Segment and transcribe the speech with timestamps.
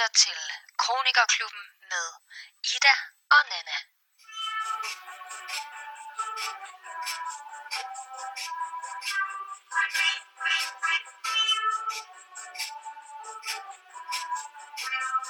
[0.00, 0.40] lytter til
[0.78, 2.06] Kronikerklubben med
[2.74, 2.94] Ida
[3.34, 3.76] og Nana.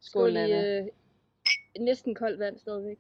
[0.09, 0.79] Skål, i Nana.
[0.79, 0.87] øh,
[1.79, 2.99] næsten koldt vand stadigvæk.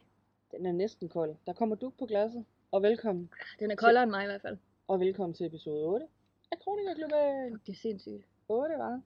[0.51, 1.35] Den er næsten kold.
[1.47, 2.45] Der kommer du på glasset.
[2.71, 3.29] Og velkommen.
[3.59, 4.57] Den er koldere end mig i hvert fald.
[4.87, 6.05] Og velkommen til episode 8
[6.51, 7.61] af Kronikerklubben.
[7.65, 8.25] Det er sindssygt.
[8.47, 9.01] 8, var.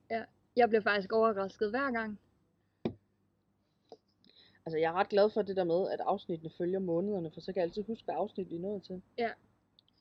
[0.56, 2.20] Jeg bliver faktisk overrasket hver gang.
[4.66, 7.52] Altså, jeg er ret glad for det der med, at afsnittene følger månederne, for så
[7.52, 9.02] kan jeg altid huske, hvad afsnit vi er nået til.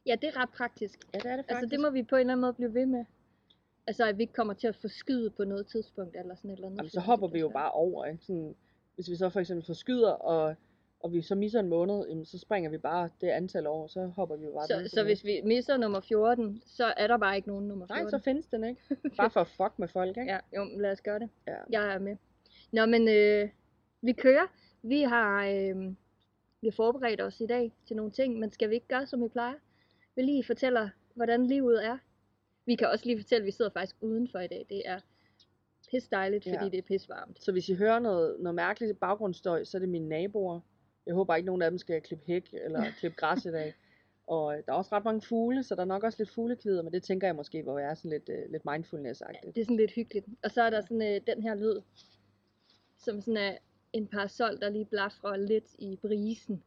[0.05, 0.99] Ja, det er ret praktisk.
[1.13, 2.85] Ja, det er det Altså, det må vi på en eller anden måde blive ved
[2.85, 3.05] med.
[3.87, 6.67] Altså, at vi ikke kommer til at forskyde på noget tidspunkt, eller sådan et eller
[6.67, 6.77] andet.
[6.77, 8.23] Jamen, så hopper vi jo bliver bare over, ikke?
[8.23, 8.55] Sådan,
[8.95, 10.55] hvis vi så for eksempel forskyder, og,
[10.99, 14.05] og vi så misser en måned, jamen, så springer vi bare det antal år, så
[14.05, 17.35] hopper vi jo bare Så, så hvis vi misser nummer 14, så er der bare
[17.35, 18.03] ikke nogen nummer 14.
[18.03, 18.81] Nej, så findes den ikke.
[19.17, 20.31] Bare for at fuck med folk, ikke?
[20.31, 21.30] Ja, jo, lad os gøre det.
[21.47, 21.55] Ja.
[21.69, 22.15] Jeg er med.
[22.71, 23.49] Nå, men øh,
[24.02, 24.47] vi kører.
[24.83, 25.95] Vi har, øh,
[26.61, 29.23] vi har forberedt os i dag til nogle ting, men skal vi ikke gøre, som
[29.23, 29.53] vi plejer?
[30.15, 31.97] Vi lige fortæller, hvordan livet er.
[32.66, 34.66] Vi kan også lige fortælle, at vi sidder faktisk udenfor i dag.
[34.69, 35.00] Det er
[35.92, 36.70] pis dejligt, fordi Ja.
[36.70, 37.44] det er pis varmt.
[37.44, 40.59] Så hvis I hører noget, noget mærkeligt baggrundsstøj, så er det mine naboer.
[41.05, 43.73] Jeg håber ikke, nogen af dem skal klippe hæk eller klippe græs i dag.
[44.28, 46.83] Og øh, der er også ret mange fugle, så der er nok også lidt fugleklider,
[46.83, 49.52] men det tænker jeg måske, hvor jeg er sådan lidt, uh, lidt mindfulness-agtigt.
[49.55, 50.25] Det er sådan lidt hyggeligt.
[50.44, 51.81] Og så er der sådan øh, den her lyd,
[52.98, 53.58] som sådan er
[53.94, 56.64] en parasol, der lige blafrer lidt i brisen.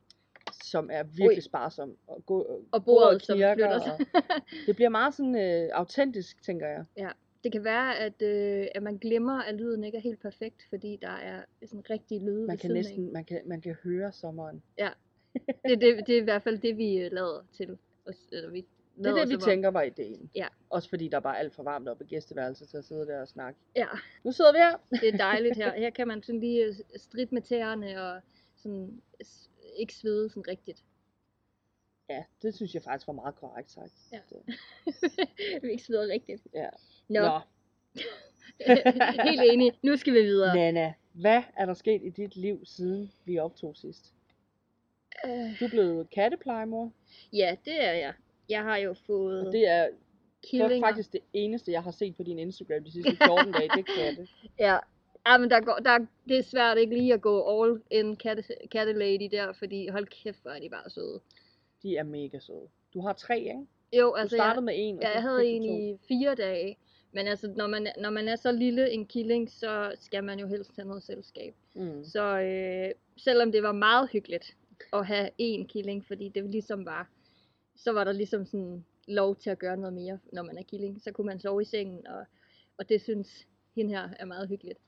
[0.71, 1.41] Som er virkelig Ui.
[1.41, 1.97] sparsom.
[2.07, 3.93] Og, gå, Og bordet, som flytter sig.
[4.15, 4.23] og
[4.67, 6.85] Det bliver meget sådan øh, autentisk, tænker jeg.
[7.45, 10.99] Det kan være, at, øh, at man glemmer, at lyden ikke er helt perfekt, fordi
[11.03, 12.83] der er sådan rigtig lyde Man ved kan siden af.
[12.83, 14.63] næsten man kan, man kan høre sommeren.
[15.69, 17.79] Det, det, det er i hvert fald det, vi øh, lader til.
[18.33, 18.67] Eller vi
[18.99, 20.31] Det er det, vi om- tænker var ideen.
[20.35, 20.47] Ja.
[20.71, 23.21] Også fordi der er bare alt for varmt oppe i gæsteværelset til at sidde der
[23.21, 23.59] og snakke.
[23.77, 23.87] Ja,
[24.25, 25.01] Nu sidder vi her.
[25.01, 25.73] det er dejligt her.
[25.83, 28.21] Her kan man sådan lige øh, stridt med tæerne og
[28.57, 29.03] sådan
[29.77, 30.85] ikke svede sådan rigtigt.
[32.11, 33.93] Ja, det synes jeg faktisk var meget korrekt sagt.
[34.13, 34.19] Ja.
[35.63, 36.47] Vi ikke sveder rigtigt.
[36.55, 36.69] ja.
[37.09, 37.41] Nå, Nå,
[39.29, 39.73] helt enig.
[39.83, 40.55] Nu skal vi videre.
[40.57, 44.15] Nana, hvad er der sket i dit liv, siden vi optog sidst?
[45.25, 46.93] Øh, Du er blevet katteplejemor,
[47.33, 48.15] ja, det er jeg.
[48.49, 49.89] Jeg har jo fået og det er,
[50.53, 53.69] det er faktisk det eneste, jeg har set på din Instagram de sidste 14 dage,
[53.69, 54.29] det er katte.
[54.59, 54.79] Ja.
[55.27, 55.99] Ja, men der går, der,
[56.29, 60.07] det er svært ikke lige at gå all in katte, katte lady der, fordi hold
[60.07, 61.21] kæft, hvor er de bare søde.
[61.83, 62.69] De er mega søde.
[62.95, 63.67] Du har tre, ikke?
[63.93, 66.77] Jo, Du altså startede jeg, med en, og ja, jeg havde en i fire dage.
[67.13, 70.47] Men altså, når man, når man er så lille en killing, så skal man jo
[70.47, 71.55] helst have noget selskab.
[71.75, 72.05] Mm.
[72.05, 74.57] Så øh, selvom det var meget hyggeligt
[74.93, 77.11] at have én killing, fordi det ligesom var,
[77.77, 81.03] så var der ligesom sådan lov til at gøre noget mere, når man er killing.
[81.03, 82.25] Så kunne man sove i sengen, og,
[82.79, 84.79] og det synes hende her er meget hyggeligt.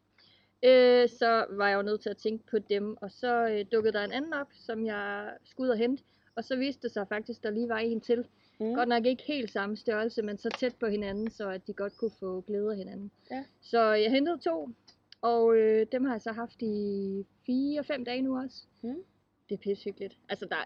[0.65, 3.93] Øh, så var jeg jo nødt til at tænke på dem, og så øh, dukkede
[3.93, 6.03] der en anden op, som jeg skulle ud og hente.
[6.37, 8.25] Og så viste det sig faktisk, at der lige var en til.
[8.61, 8.75] Mm.
[8.75, 11.97] Godt nok ikke helt samme størrelse, men så tæt på hinanden, så at de godt
[11.97, 13.11] kunne få glæde af hinanden.
[13.31, 13.45] Ja.
[13.61, 14.69] Så jeg hentede to,
[15.21, 18.65] og øh, dem har jeg så haft i 4-5 dage nu også.
[18.83, 19.03] Mm.
[19.49, 20.19] Det er pissehyggeligt.
[20.29, 20.65] Altså, der er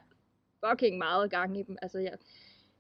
[0.68, 1.76] fucking meget gang i dem.
[1.82, 2.12] Altså, jeg,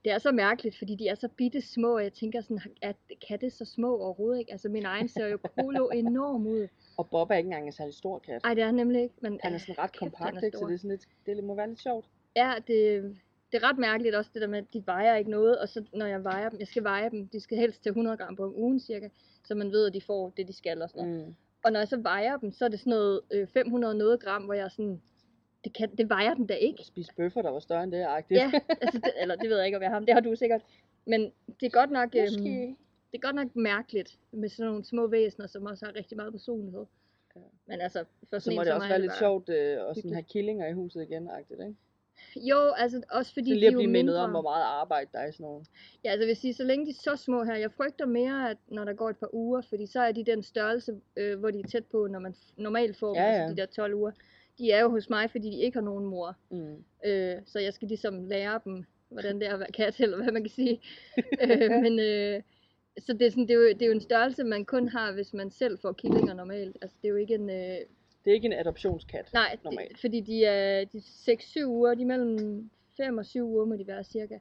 [0.04, 2.96] det er så mærkeligt, fordi de er så bitte små, og jeg tænker sådan, at
[3.28, 4.52] katte så små overhovedet ikke?
[4.52, 6.68] Altså, min egen ser jo kolo enorm ud.
[6.96, 8.40] Og Bob er ikke engang en særlig stor kat.
[8.44, 9.14] Ej, det er han nemlig ikke.
[9.20, 10.58] Men, Han er sådan ret kompakt, ikke?
[10.58, 12.06] Så det, er sådan lidt, det må være lidt sjovt.
[12.36, 13.02] Ja, det,
[13.52, 15.84] det er ret mærkeligt også det der med, at de vejer ikke noget, og så
[15.92, 18.54] når jeg vejer dem, jeg skal veje dem, de skal helst til 100 gram på
[18.56, 19.08] ugen cirka,
[19.44, 21.26] så man ved, at de får det, de skal og sådan noget.
[21.26, 21.34] Mm.
[21.64, 24.42] Og når jeg så vejer dem, så er det sådan noget øh, 500 noget gram,
[24.42, 25.02] hvor jeg er sådan,
[25.64, 26.84] det, kan, det vejer den da ikke.
[26.84, 28.40] Spise bøffer, der var større end det, agtigt.
[28.40, 30.34] Ja, altså det, eller det ved jeg ikke, om jeg har ham, det har du
[30.34, 30.62] sikkert.
[31.06, 32.76] Men det er godt nok, øhm.
[33.12, 36.32] Det er godt nok mærkeligt med sådan nogle små væsener, som også har rigtig meget
[36.32, 36.84] personlighed.
[37.36, 37.40] Ja.
[37.66, 40.22] Men altså, for Så må en det også være lidt sjovt øh, at sådan have
[40.22, 41.74] killinger i huset igen, agtigt, ikke?
[42.36, 44.20] Jo, altså også fordi Så lige er at jo blive mindet mindre.
[44.24, 45.64] om, hvor meget arbejde der er i sådan nogle.
[46.04, 48.50] Ja, altså jeg vil sige, så længe de er så små her, jeg frygter mere,
[48.50, 51.50] at når der går et par uger, fordi så er de den størrelse, øh, hvor
[51.50, 53.50] de er tæt på, når man normalt får dem, Ja, altså ja.
[53.50, 54.10] de der 12 uger.
[54.58, 56.36] De er jo hos mig, fordi de ikke har nogen mor.
[56.50, 56.84] Mm.
[57.04, 60.32] Øh, så jeg skal ligesom lære dem, hvordan det er at være kat, eller hvad
[60.32, 60.80] man kan sige.
[61.42, 62.42] øh, men øh,
[62.98, 65.12] så det er, sådan, det, er jo, det er jo en størrelse, man kun har,
[65.12, 66.76] hvis man selv får killinger normalt.
[66.82, 67.50] Altså det er jo ikke en...
[67.50, 67.76] Øh,
[68.24, 69.32] Det er ikke en adoptionskat.
[69.32, 69.90] nej, Normalt.
[69.92, 73.76] det, fordi de er de 6-7 uger, de er mellem 5 og 7 uger må
[73.76, 74.38] de være cirka.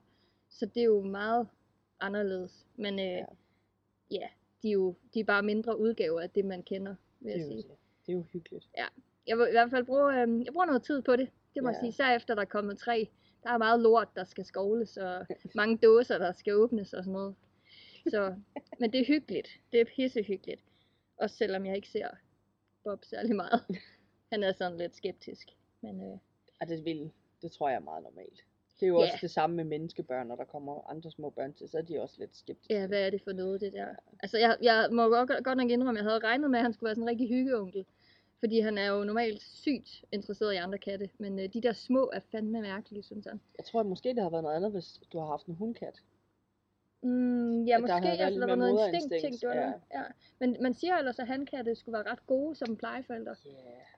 [0.50, 1.48] Så det er jo meget
[2.00, 2.66] anderledes.
[2.76, 3.18] Men øh, ja.
[3.18, 3.26] Ja.
[4.12, 4.28] ja,
[4.64, 7.46] de er jo de er bare mindre udgaver af det, man kender, vil Det jeg
[7.46, 7.64] er, jo, sige.
[8.06, 8.70] det er jo hyggeligt.
[9.28, 11.30] Jeg vil i hvert fald bruge, øh, jeg bruger noget tid på det.
[11.56, 11.80] Det må jeg Ja.
[11.80, 13.08] sige, især efter der er kommet tre.
[13.44, 15.26] Der er meget lort, der skal skovles, og
[15.56, 17.36] mange dåser, der skal åbnes og sådan noget.
[18.10, 18.36] Så,
[18.80, 19.48] men det er hyggeligt.
[19.72, 20.62] Det er pissehyggeligt.
[21.18, 22.08] Også selvom jeg ikke ser
[22.84, 23.62] Bob særlig meget.
[24.32, 25.48] Han er sådan lidt skeptisk.
[25.82, 26.18] Men øh,
[26.62, 27.12] Og det vil,
[27.42, 28.40] det tror jeg er meget normalt.
[28.80, 29.04] Det er jo Ja.
[29.04, 32.02] også det samme med menneskebørn, når der kommer andre små børn til, så er de
[32.02, 32.74] også lidt skeptiske.
[32.74, 33.88] ja, hvad er det for noget, det der?
[34.24, 36.74] Altså, jeg, jeg må godt, godt nok indrømme, at jeg havde regnet med, at han
[36.74, 37.86] skulle være sådan en rigtig hyggeonkel.
[38.40, 41.10] Fordi han er jo normalt sygt interesseret i andre katte.
[41.18, 43.42] Men øh, de der små er fandme mærkelige, synes han.
[43.58, 46.02] Jeg tror at måske, det har været noget andet, hvis du har haft en hundkat.
[47.04, 48.08] Mm, ja, At der måske.
[48.08, 49.54] havde Altså, der var noget instinkt, ting, det ja.
[49.54, 49.74] noget.
[49.94, 50.04] Ja.
[50.40, 53.36] Men man siger ellers, at hankatte skulle være ret gode som plejeforældre.
[53.48, 53.58] Yeah.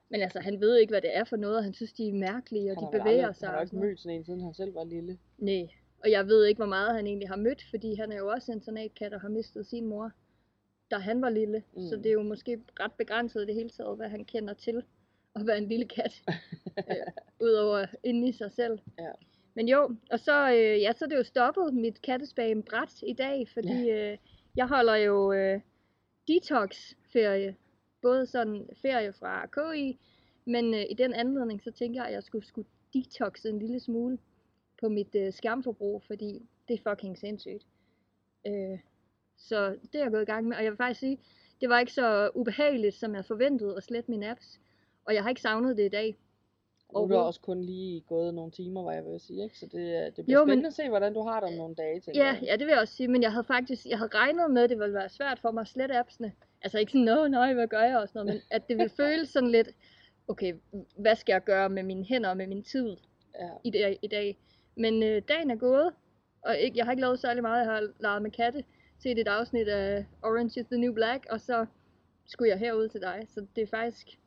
[0.09, 2.13] Men altså, han ved ikke, hvad det er for noget, og han synes, de er
[2.13, 3.47] mærkelige, og Han de bevæger aldrig, sig.
[3.49, 5.17] Han har ikke mødt sådan en, siden han selv var lille.
[5.37, 5.67] Nej,
[6.03, 8.51] og jeg ved ikke, hvor meget han egentlig har mødt, fordi han er jo også
[8.51, 10.11] internatkat og har mistet sin mor,
[10.91, 11.63] da han var lille.
[11.73, 11.87] Mm.
[11.89, 14.83] Så det er jo måske ret begrænset det hele taget, hvad han kender til
[15.35, 16.21] at være en lille kat.
[16.89, 16.95] øh,
[17.41, 18.79] Udover inde i sig selv.
[18.99, 19.11] Ja.
[19.55, 23.13] Men jo, og så, øh, ja, så er det jo stoppet mit kattespam bræt i
[23.13, 24.17] dag, fordi øh,
[24.55, 25.61] jeg holder jo øh,
[26.27, 27.55] detox-ferie.
[28.01, 29.99] Både sådan ferie fra KI,
[30.45, 33.79] men øh, i den anledning, så tænker jeg, at jeg skulle, skulle detoxe en lille
[33.79, 34.17] smule
[34.79, 37.65] på mit øh, skærmforbrug, fordi det er fucking sindssygt.
[38.47, 38.79] Øh,
[39.37, 41.19] så det er jeg gået i gang med, og jeg vil faktisk sige,
[41.61, 44.59] det var ikke så ubehageligt, som jeg forventede at slette mine apps.
[45.05, 46.17] Og jeg har ikke savnet det i dag.
[46.95, 49.59] Og nu er der også kun lige gået nogle timer, hvad jeg vil sige, ikke?
[49.59, 51.49] Så det, er- det bliver Jo, jo, men- spændende at se, hvordan du har det
[51.49, 52.41] om nogle dage, tænker Ja, jeg.
[52.43, 54.69] ja, det vil jeg også sige, men jeg havde faktisk, jeg havde regnet med, at
[54.69, 56.31] det ville være svært for mig at slette appsene.
[56.61, 58.89] Altså ikke sådan, nå nej, hvad gør jeg og sådan noget, men at det ville
[59.03, 59.69] føles sådan lidt,
[60.27, 60.53] okay,
[60.97, 62.97] hvad skal jeg gøre med mine hænder og med min tid
[63.39, 63.49] ja.
[63.63, 63.99] i dag?
[64.01, 64.37] I dag?
[64.75, 65.91] Men øh, dagen er gået,
[66.41, 68.63] og ikke, jeg har ikke lavet særlig meget, jeg har leget med katte,
[68.99, 71.65] set et afsnit af Orange is the New Black, og så
[72.25, 74.19] skulle jeg herud til dig, så det er faktisk,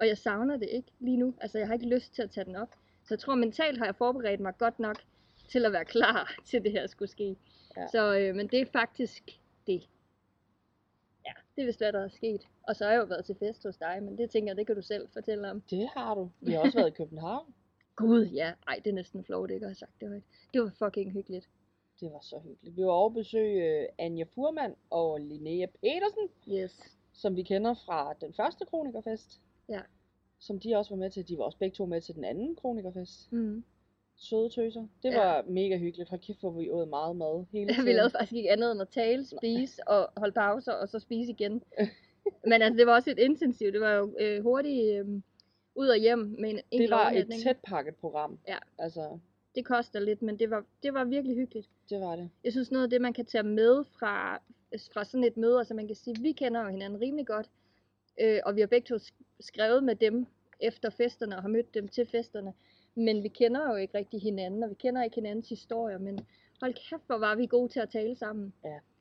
[0.00, 2.44] og jeg savner det ikke lige nu, altså jeg har ikke lyst til at tage
[2.44, 2.68] den op.
[3.04, 4.96] Så jeg tror mentalt har jeg forberedt mig godt nok
[5.48, 7.36] til at være klar til det her skulle ske.
[7.76, 7.86] Ja.
[7.86, 9.88] Så, øh, men det er faktisk det.
[11.26, 12.48] Ja, det er vist hvad der er sket.
[12.62, 14.66] Og så har jeg jo været til fest hos dig, men det tænker jeg, det
[14.66, 15.60] kan du selv fortælle om.
[15.60, 16.30] Det har du.
[16.40, 17.54] Vi har også været i København.
[17.96, 18.52] Gud, ja.
[18.68, 20.22] Ej, det er næsten flot, ikke at have sagt det højt.
[20.54, 21.48] Det var fucking hyggeligt.
[22.00, 22.76] Det var så hyggeligt.
[22.76, 26.98] Vi var over at besøge øh, Anja Furman og Linnea Petersen, Yes.
[27.12, 29.40] som vi kender fra den første kronikerfest.
[29.70, 29.80] Ja.
[30.38, 31.28] Som de også var med til.
[31.28, 33.32] De var også begge to med til den anden kronikerfest.
[33.32, 33.64] Mm.
[34.16, 34.86] Søde tøser.
[35.02, 35.18] Det Ja.
[35.18, 36.08] var mega hyggeligt.
[36.10, 37.86] Hold kæft, hvor vi åd meget mad hele tiden.
[37.86, 41.32] vi lavede faktisk ikke andet end at tale, spise og holde pauser, og så spise
[41.32, 41.62] igen.
[42.50, 43.72] men altså, det var også et intensivt.
[43.72, 45.08] Det var jo øh, hurtigt øh,
[45.74, 48.38] ud og hjem med en det var et tæt pakket program.
[48.48, 48.58] Ja.
[48.78, 49.18] Altså,
[49.54, 51.68] Det koster lidt, men det var, det var virkelig hyggeligt.
[51.90, 52.30] det var det.
[52.44, 54.42] Jeg synes noget af det, man kan tage med fra,
[54.92, 57.50] fra sådan et møde, altså man kan sige, vi kender jo hinanden rimelig godt,
[58.20, 59.04] øh, og vi har begge to
[59.40, 60.26] skrevet med dem
[60.60, 62.52] efter festerne, og har mødt dem til festerne,
[62.94, 66.20] men vi kender jo ikke rigtig hinanden, og vi kender ikke hinandens historier, men
[66.60, 68.52] hold kæft, hvor var vi gode til at tale sammen.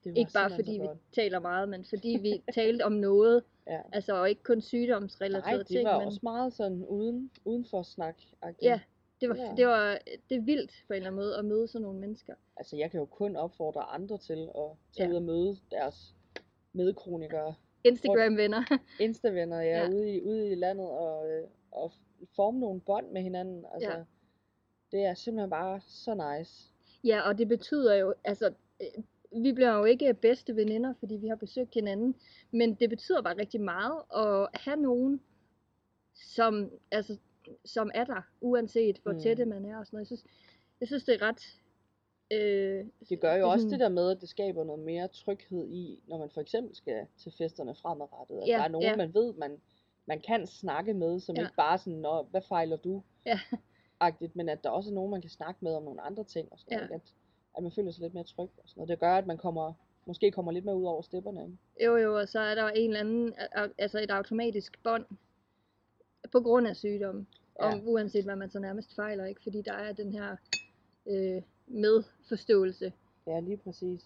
[0.04, 3.82] Det var Ikke bare fordi vi taler meget, men fordi vi talte om noget, Ja.
[3.94, 7.66] altså og ikke kun Nej, sygdomsrelaterede det ting, var men også meget sådan uden, uden
[7.70, 8.16] for snak
[8.62, 8.80] ja,
[9.22, 9.54] det var, Ja.
[9.58, 9.98] det var
[10.30, 12.34] det er vildt på en eller anden måde at møde sådan nogle mennesker.
[12.58, 14.64] Altså, jeg kan jo kun opfordre andre til at
[14.98, 15.12] tage Ja.
[15.12, 16.16] ud og møde deres
[16.74, 18.64] medkronikere, Instagram-venner.
[19.00, 19.90] instavenner, ja, Ja.
[19.90, 21.92] Ude, i, ude i landet, og, øh, og
[22.36, 23.66] forme nogle bånd med hinanden.
[23.74, 24.04] Altså, Ja.
[24.92, 26.68] det er simpelthen bare så nice.
[27.04, 29.04] Ja, og det betyder jo, altså, øh,
[29.44, 32.16] vi bliver jo ikke bedste veninder, fordi vi har besøgt hinanden,
[32.52, 35.22] men det betyder bare rigtig meget at have nogen,
[36.14, 37.18] som, altså,
[37.66, 39.20] som er der, uanset hvor Mm.
[39.20, 40.12] tætte man er og sådan noget.
[40.12, 40.26] Jeg synes,
[40.80, 41.56] jeg synes det er ret...
[42.32, 45.70] Øh, Det gør jo er også det der med, at det skaber noget mere tryghed
[45.70, 48.42] i, når man for eksempel skal til festerne fremadrettet.
[48.42, 48.96] At Ja, der er nogen, ja.
[48.96, 49.62] man ved, man,
[50.06, 51.42] man kan snakke med, som Ja.
[51.42, 53.04] ikke bare sådan, Nå, hvad fejler du?
[53.26, 53.40] Ja.
[54.00, 56.48] Agtigt, men at der også er nogen, man kan snakke med om nogle andre ting.
[56.52, 56.86] Og sådan Ja.
[56.88, 57.14] noget, at,
[57.58, 58.50] at man føler sig lidt mere tryg.
[58.58, 58.90] Og sådan noget.
[58.90, 59.74] Det gør, at man kommer,
[60.06, 61.42] måske kommer lidt mere ud over stepperne.
[61.44, 61.86] Ikke?
[61.86, 65.06] jo jo, og så er der en eller anden, al- altså et automatisk bånd,
[66.32, 67.28] på grund af sygdommen.
[67.62, 67.66] Ja.
[67.76, 69.44] Og uanset hvad man så nærmest fejler, ikke?
[69.44, 70.36] Fordi der er den her
[71.08, 72.94] øh, medforståelse.
[73.28, 74.02] Ja, lige præcis.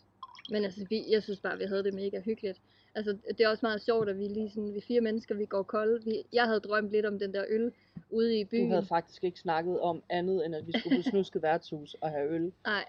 [0.49, 2.61] Men altså, vi, jeg synes bare, vi havde det mega hyggeligt.
[2.95, 5.63] Altså, det er også meget sjovt, at vi lige sådan, vi fire mennesker, vi går
[5.63, 6.03] kolde.
[6.05, 7.71] Vi, jeg havde drømt lidt om den der øl
[8.09, 8.69] ude i Du byen.
[8.71, 12.29] havde faktisk ikke snakket om andet, end at vi skulle på snusket værtshus og have
[12.29, 12.51] øl.
[12.65, 12.85] Nej,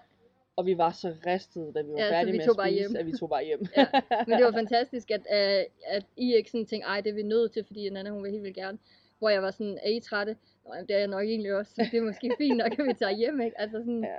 [0.55, 2.79] Og vi var så ristede, da vi var Ja, færdige vi med tog at spise,
[2.89, 2.95] hjem.
[2.95, 3.65] at vi tog bare hjem.
[3.77, 3.85] Ja,
[4.27, 7.23] men det var fantastisk, at, uh, at I ikke sådan tænkte, ej, det er vi
[7.23, 8.77] nødt til, fordi en anden, hun vil helt vildt gerne.
[9.19, 10.35] Hvor jeg var sådan, er I trætte?
[10.65, 12.93] Nå, det er jeg nok egentlig også, så det er måske fint nok, at vi
[12.93, 13.59] tager hjem, ikke?
[13.61, 14.15] Altså sådan, ja.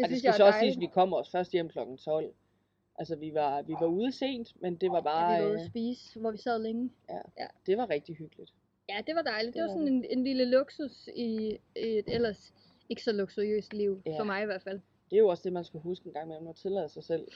[0.00, 1.78] Det og det skal så også siges, at vi kommer også først hjem kl.
[2.04, 2.34] 12.
[2.98, 5.32] Altså, vi var, vi var ude sent, men det var bare...
[5.32, 6.90] Ja, vi var ude øh, at spise, hvor vi sad længe.
[7.66, 8.52] det var rigtig hyggeligt.
[8.88, 9.54] Ja, det var dejligt.
[9.54, 12.52] Det Det var var sådan en, en lille luksus i et ellers
[12.88, 14.18] ikke så luksuriøst liv, Ja.
[14.18, 14.80] for mig i hvert fald.
[15.10, 17.28] Det er jo også det, man skal huske en gang med, at tillade sig selv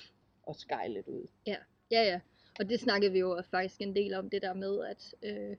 [0.48, 1.26] at skyle lidt ud.
[1.46, 1.56] Ja,
[1.90, 2.20] ja.
[2.60, 5.56] Og det snakkede vi jo faktisk en del om, det der med, at øh,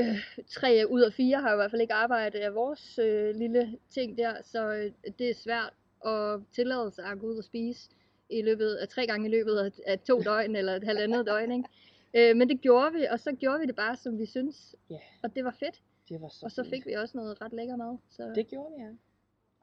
[0.00, 0.18] øh,
[0.50, 4.18] tre ud af fire har i hvert fald ikke arbejdet af vores øh, lille ting
[4.18, 5.74] der, så øh, det er svært
[6.06, 7.90] at tillade sig at gå ud og spise
[8.30, 11.52] i løbet af tre gange i løbet af, af to døgn eller et halvandet døgn,
[11.52, 11.68] ikke?
[12.14, 14.76] Øh, men det gjorde vi, og så gjorde vi det bare, som vi synes.
[14.90, 14.98] Ja.
[15.22, 15.82] Og det var fedt.
[16.08, 17.96] Det var så Og så fik vi også noget ret lækker mad.
[18.10, 18.88] Så Det gjorde vi, ja.
[18.88, 18.94] Ej,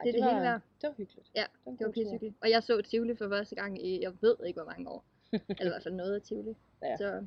[0.03, 0.61] Det er det var, hele værd.
[0.81, 1.31] Det var hyggeligt.
[1.35, 2.35] Ja, det var, det var pissehyggeligt.
[2.41, 5.05] Og jeg så Tivoli for første gang i, jeg ved ikke hvor mange år.
[5.31, 6.55] Eller i hvert fald noget af Tivoli.
[6.83, 6.97] Ja.
[6.97, 7.25] Så,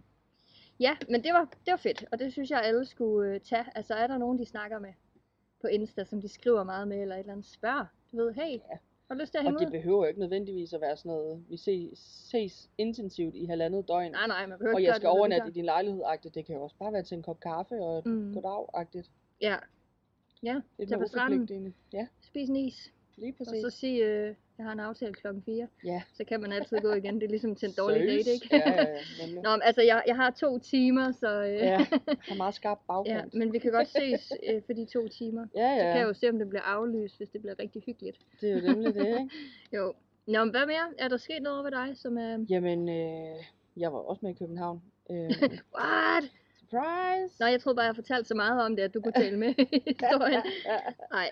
[0.81, 3.65] ja, men det var, det var fedt, og det synes jeg alle skulle øh, tage.
[3.75, 4.93] Altså er der nogen, de snakker med
[5.61, 7.87] på Insta, som de skriver meget med, eller et eller andet spørg.
[8.13, 8.79] Du ved, hey, Ja.
[9.09, 9.71] Har du lyst til at Og hænge det ud?
[9.71, 11.99] behøver jo ikke nødvendigvis at være sådan noget, vi ses,
[12.31, 14.13] ses intensivt i halvandet døgn.
[14.13, 15.51] Nej, nej, man behøver og ikke jeg gøre skal det, når vi overnatte gør.
[15.51, 16.35] i din lejlighed-agtigt.
[16.35, 18.13] Det kan jo også bare være til en kop kaffe og et Mm.
[18.13, 18.35] mm.
[18.35, 19.11] goddag-agtigt.
[19.41, 19.57] Ja.
[20.43, 21.39] Ja, Lidt Tag mere på stranden.
[21.39, 21.73] uforpligtende.
[21.93, 23.63] Ja, spis en is, lige og præcis.
[23.63, 25.69] så sig, øh, jeg har en aftale klokken 4.
[25.85, 26.03] Ja.
[26.15, 27.15] Så kan man altid gå igen.
[27.15, 28.27] Det er ligesom til en dårlig Seriøst?
[28.27, 28.57] date, ikke?
[28.57, 28.87] ja, ja,
[29.27, 29.41] ja.
[29.45, 31.43] Nå, men altså, jeg, jeg har to timer, så...
[31.45, 31.77] Øh, Ja,
[32.29, 33.35] har meget skarp Ja, bagkant.
[33.35, 35.47] men vi kan godt ses øh, for de to timer.
[35.55, 36.03] ja, Så kan jeg ja.
[36.03, 38.19] jo se, om det bliver aflyst, hvis det bliver rigtig hyggeligt.
[38.41, 39.29] Det er jo nemlig det, ikke?
[39.77, 39.95] Jo.
[40.27, 40.87] Nå, men hvad mere?
[40.99, 42.45] Er der sket noget over ved dig, som er...
[42.51, 43.37] Jamen, øh,
[43.77, 44.83] jeg var også med i København.
[45.11, 45.17] Øh,
[45.79, 46.25] What?
[46.61, 47.35] surprise!
[47.41, 49.55] Nå, jeg troede bare, jeg fortalte så meget om det, at du kunne tale med
[49.59, 50.43] i historien.
[51.13, 51.29] Nej.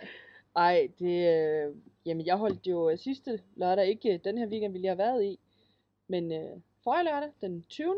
[0.57, 1.75] Ej, det, øh,
[2.07, 4.95] jamen jeg holdt jo øh, sidste lørdag, ikke øh, den her weekend, vi lige har
[4.95, 5.39] været i,
[6.09, 7.97] men øh, forrige lørdag, den 20.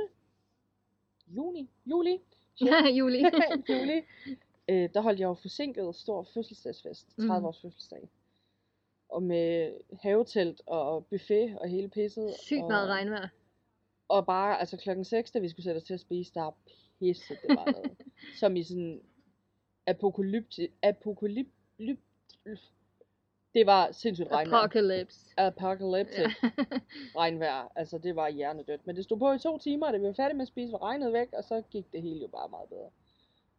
[1.36, 2.20] juni, juli,
[2.98, 3.30] Julie.
[3.68, 4.02] juli,
[4.68, 7.44] øh, der holdt jeg jo forsinket stor fødselsdagsfest, 30 Mm.
[7.46, 8.08] års fødselsdag.
[9.08, 12.34] Og med havetelt og buffet og hele pisset.
[12.40, 13.28] Sygt og, meget regnvejr.
[14.08, 16.50] Og bare, altså klokken 6, da vi skulle sætte os til at spise, der
[16.98, 17.96] pisse det var noget.
[18.40, 19.00] Som i sådan
[19.86, 21.48] apokalypti, apokalyp,
[21.78, 21.98] lyp,
[23.58, 24.62] det var sindssygt regnvejr.
[24.62, 25.18] Apocalypse.
[25.36, 26.50] Apocalyptic Ja.
[27.20, 27.72] regnvejr.
[27.76, 28.86] Altså, det var hjernedødt.
[28.86, 30.72] Men det stod på i to timer, og da vi var færdige med at spise,
[30.72, 32.90] var regnet væk, og så gik det hele jo bare meget bedre.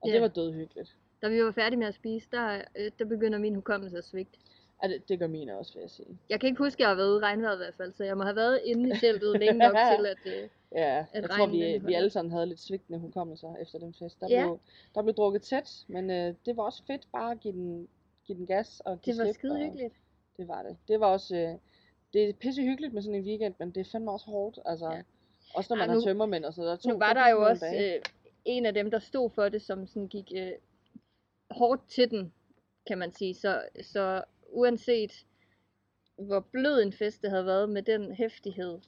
[0.01, 0.13] Og Ja.
[0.13, 0.95] det var dødhyggeligt.
[1.21, 4.37] da vi var færdige med at spise, der, øh, der begynder min hukommelse at svigte.
[4.83, 6.17] Ja, det, det gør mine også, vil jeg sige.
[6.29, 8.17] Jeg kan ikke huske, at jeg har været i regnvejret i hvert fald, så jeg
[8.17, 10.17] må have været inde i teltet længe nok til, at...
[10.43, 14.19] Øh, Ja, jeg tror, vi, vi alle sammen havde lidt svigtende hukommelser efter den fest.
[14.19, 14.41] Der, Ja.
[14.43, 14.59] blev,
[14.95, 17.87] der blev drukket tæt, men øh, det var også fedt bare at give den,
[18.29, 19.93] give den gas og give det var slip, skide og hyggeligt.
[20.37, 20.77] Det var det.
[20.87, 21.35] Det var også...
[21.35, 21.55] Øh,
[22.13, 24.59] det er pisse hyggeligt med sådan en weekend, men det er fandme også hårdt.
[24.65, 24.95] Altså, Ja.
[24.95, 25.03] ja.
[25.55, 26.83] Også når Ej, man nu- har tømmermænd og noget.
[26.83, 28.01] Der Nu tog- var der jo også øh,
[28.45, 30.51] en af dem, der stod for det, som sådan gik øh,
[31.51, 32.33] hårdt til den,
[32.87, 33.33] kan man sige.
[33.33, 35.25] Så, så uanset
[36.17, 38.79] hvor blød en fest det havde været med den hæftighed,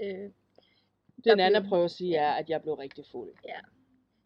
[0.00, 0.30] øh,
[1.24, 2.22] Det Nana blev- prøver at sige ja.
[2.22, 3.32] er, at jeg blev rigtig fuld.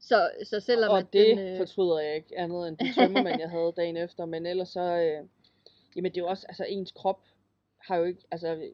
[0.00, 3.40] Så, så selvom og at det den, øh, fortryder jeg ikke andet end de tømmermænd,
[3.40, 4.24] jeg havde dagen efter.
[4.24, 5.28] Men ellers så, øh,
[5.96, 7.20] jamen det er jo også, altså ens krop
[7.78, 8.68] har jo ikke, altså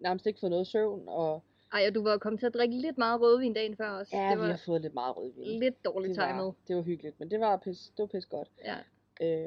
[0.00, 1.02] nærmest ikke fået noget søvn.
[1.06, 4.16] Og ej, og du var kommet til at drikke lidt meget rødvin dagen før også.
[4.16, 5.58] ja, det vi var har fået lidt meget rødvin.
[5.60, 6.44] lidt dårligt det, timet.
[6.44, 8.48] var, det var hyggeligt, men det var pis, det var pis godt.
[8.64, 8.76] Ja.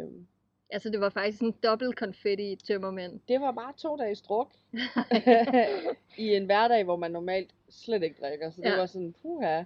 [0.04, 0.08] Øh,
[0.74, 3.20] Altså det var faktisk en dobbelt konfetti tømmermænd.
[3.28, 4.52] det var bare to dages druk.
[6.18, 8.52] I en hverdag, hvor man normalt slet ikke drikker.
[8.52, 8.76] Så det Ja.
[8.78, 9.64] var sådan, puha.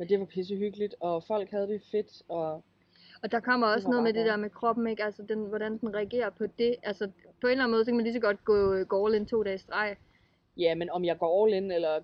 [0.00, 2.62] Men det var pisse hyggeligt, og folk havde det fedt, og
[3.22, 5.04] Og der kommer også noget med det der med kroppen, ikke?
[5.04, 6.76] Altså den, hvordan den reagerer på det.
[6.82, 9.14] Altså på en eller anden måde, så kan man lige så godt gå, gå all
[9.16, 9.96] in to dage i streg.
[10.56, 12.00] ja, men om jeg går all in, eller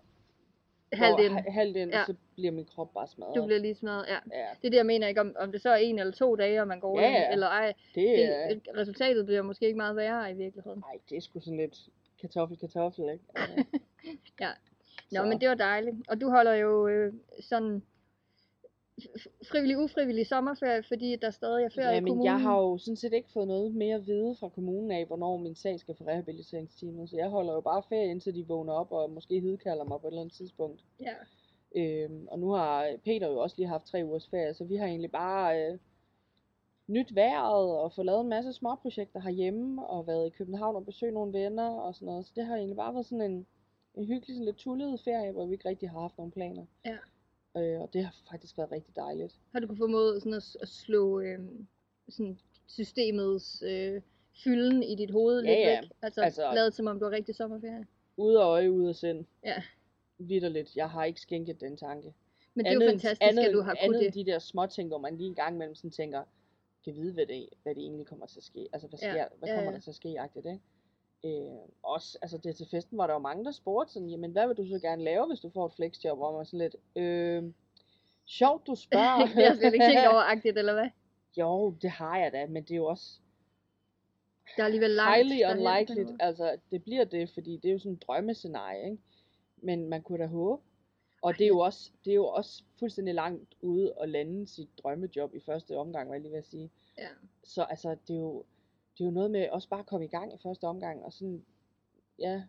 [0.93, 1.33] Halvt ind.
[1.33, 2.05] ha- halvt ind, Ja.
[2.07, 3.37] så bliver min krop bare smadret.
[3.37, 4.19] Du bliver lige smadret, ja.
[4.39, 6.37] Ja, Det er det, jeg mener ikke, om, om det så er en eller to
[6.37, 7.33] dage, og man går Ja, ind, ja.
[7.33, 7.73] eller ej.
[7.95, 8.05] det,
[8.51, 10.79] Det, resultatet bliver måske ikke meget værre i virkeligheden.
[10.81, 11.79] Nej, det er sgu sådan lidt
[12.21, 13.25] kartoffel, kartoffel, ikke?
[13.35, 14.47] Altså,
[15.13, 15.97] Nå, så- men det var dejligt.
[16.09, 17.83] Og du holder jo øh, sådan
[19.51, 22.27] frivillig, ufrivillig sommerferie, fordi der stadig er ferie Ja, i men kommunen.
[22.27, 25.37] jeg har jo sådan set ikke fået noget mere at vide fra kommunen af, hvornår
[25.37, 27.11] min sag skal for rehabiliteringsteamet.
[27.11, 30.07] Så jeg holder jo bare ferie, indtil de vågner op og måske hidkalder mig på
[30.07, 30.85] et eller andet tidspunkt.
[31.01, 31.15] Ja.
[31.77, 34.87] Øhm, og nu har Peter jo også lige haft tre ugers ferie, så vi har
[34.87, 35.79] egentlig bare øh,
[36.87, 41.15] nyt vejret og fået lavet en masse småprojekter herhjemme og været i København og besøgt
[41.15, 42.27] nogle venner og sådan noget.
[42.27, 43.47] Så det har egentlig bare været sådan en,
[43.97, 46.65] en hyggelig, sådan lidt tullet ferie, hvor vi ikke rigtig har haft nogen planer.
[46.87, 46.97] Ja.
[47.57, 49.41] Øh, og det har faktisk været rigtig dejligt.
[49.53, 51.39] Har du kunne formået sådan at, at slå øh,
[52.09, 54.03] sådan systemets øh,
[54.45, 55.81] fylden i dit hoved Ja, lidt ja.
[55.81, 55.91] væk?
[56.03, 57.87] Altså, Altså- lavet som om du har rigtig sommerferie?
[58.17, 59.25] Ude af øje, ude af sind.
[59.45, 59.63] Ja.
[60.19, 60.77] Vitterligt.
[60.77, 62.15] Jeg har ikke skænket den tanke.
[62.55, 64.27] Men det er jo end- fantastisk, andet, at du har andet kunnet det.
[64.27, 66.23] de der små ting, hvor man lige en gang imellem sådan tænker,
[66.85, 68.69] kan vide, hvad det, hvad det egentlig kommer til at ske.
[68.73, 69.75] Altså, hvad, Ja, sker, hvad ja, kommer ja.
[69.77, 70.61] der til at ske, agtigt, ikke?
[71.25, 74.47] Øh, også, altså det til festen var der jo mange, der spurgte sådan, jamen hvad
[74.47, 76.19] vil du så gerne lave, hvis du får et flexjob?
[76.19, 77.53] Hvor man sådan lidt, øh,
[78.27, 79.19] sjovt du spørger.
[79.27, 80.89] det har jeg slet ikke tænkt over, agtigt, eller hvad?
[81.41, 83.21] jo, det har jeg da, men det er jo også
[84.57, 86.17] Der er alligevel langt highly unlikely.
[86.21, 89.03] Altså, det bliver det, fordi det er jo sådan en drømmescenarie, ikke?
[89.57, 90.63] Men man kunne da håbe.
[91.23, 94.69] Og det er jo også, det er jo også fuldstændig langt ude at lande sit
[94.83, 96.71] drømmejob i første omgang, var jeg lige ved at sige.
[96.99, 97.09] Ja.
[97.45, 98.45] Så altså, det er jo,
[98.99, 101.13] det er jo noget med også bare at komme i gang i første omgang, og
[101.13, 101.45] sådan,
[102.19, 102.43] ja,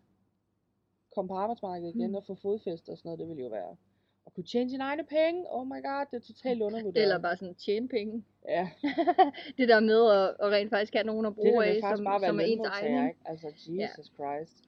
[1.14, 2.14] komme på arbejdsmarkedet igen Mm.
[2.14, 3.76] og få fodfæste og sådan noget, det ville jo være.
[4.24, 7.02] Og kunne tjene sine egne penge, oh my god, det er totalt undervurderet.
[7.02, 8.24] Eller bare sådan tjene penge.
[8.48, 8.70] Ja,
[9.58, 12.04] det der med at, at rent faktisk have nogen at det der bruge af, som,
[12.04, 13.08] bare som er ens egen.
[13.08, 13.20] ikke?
[13.24, 14.64] Altså, Jesus Christ.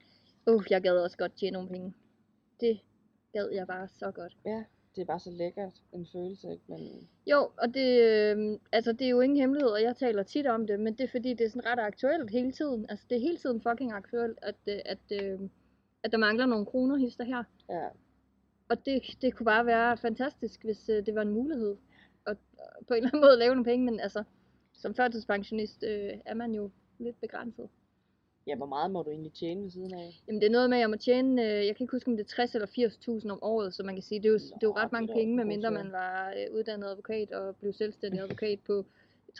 [0.47, 1.93] Uh, jeg gad også godt tjene nogle penge.
[2.59, 2.79] Det
[3.33, 4.37] gad jeg bare så godt.
[4.45, 4.63] Ja,
[4.95, 6.63] det er bare så lækkert en følelse, ikke?
[6.67, 10.47] Men Jo, og det, øh, altså, det er jo ingen hemmelighed, og jeg taler tit
[10.47, 12.85] om det, men det er fordi, det er sådan ret aktuelt hele tiden.
[12.89, 15.39] Altså, det er hele tiden fucking aktuelt, at, øh, at, øh,
[16.03, 17.43] at der mangler nogle kroner hister her.
[17.69, 17.87] ja,
[18.69, 21.77] Og det, det kunne bare være fantastisk, hvis øh, det var en mulighed.
[22.25, 24.23] at at på en eller anden måde lave nogle penge, men altså,
[24.73, 27.69] som førtidspensionist øh, er man jo lidt begrænset.
[28.47, 30.21] Ja, hvor meget må du egentlig tjene ved siden af?
[30.27, 32.17] Jamen det er noget med, at jeg må tjene, øh, jeg kan ikke huske om
[32.17, 34.51] det er 60 eller 80.000 om året, så man kan sige, det er jo, det
[34.51, 37.55] er jo Nå, ret det er mange penge, medmindre man var øh, uddannet advokat og
[37.55, 38.85] blev selvstændig advokat på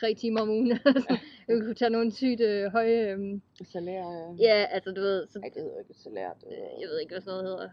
[0.00, 0.72] tre timer om ugen.
[0.86, 1.18] altså,
[1.48, 3.40] jeg kunne tage nogle sygt øh, høje, øh,
[3.72, 4.30] Salær?
[4.32, 6.32] øh, ja, altså du ved, så, Ej, det hedder ikke et salær.
[6.40, 7.70] Det øh, hedder, jeg ved ikke, hvad sådan noget hedder,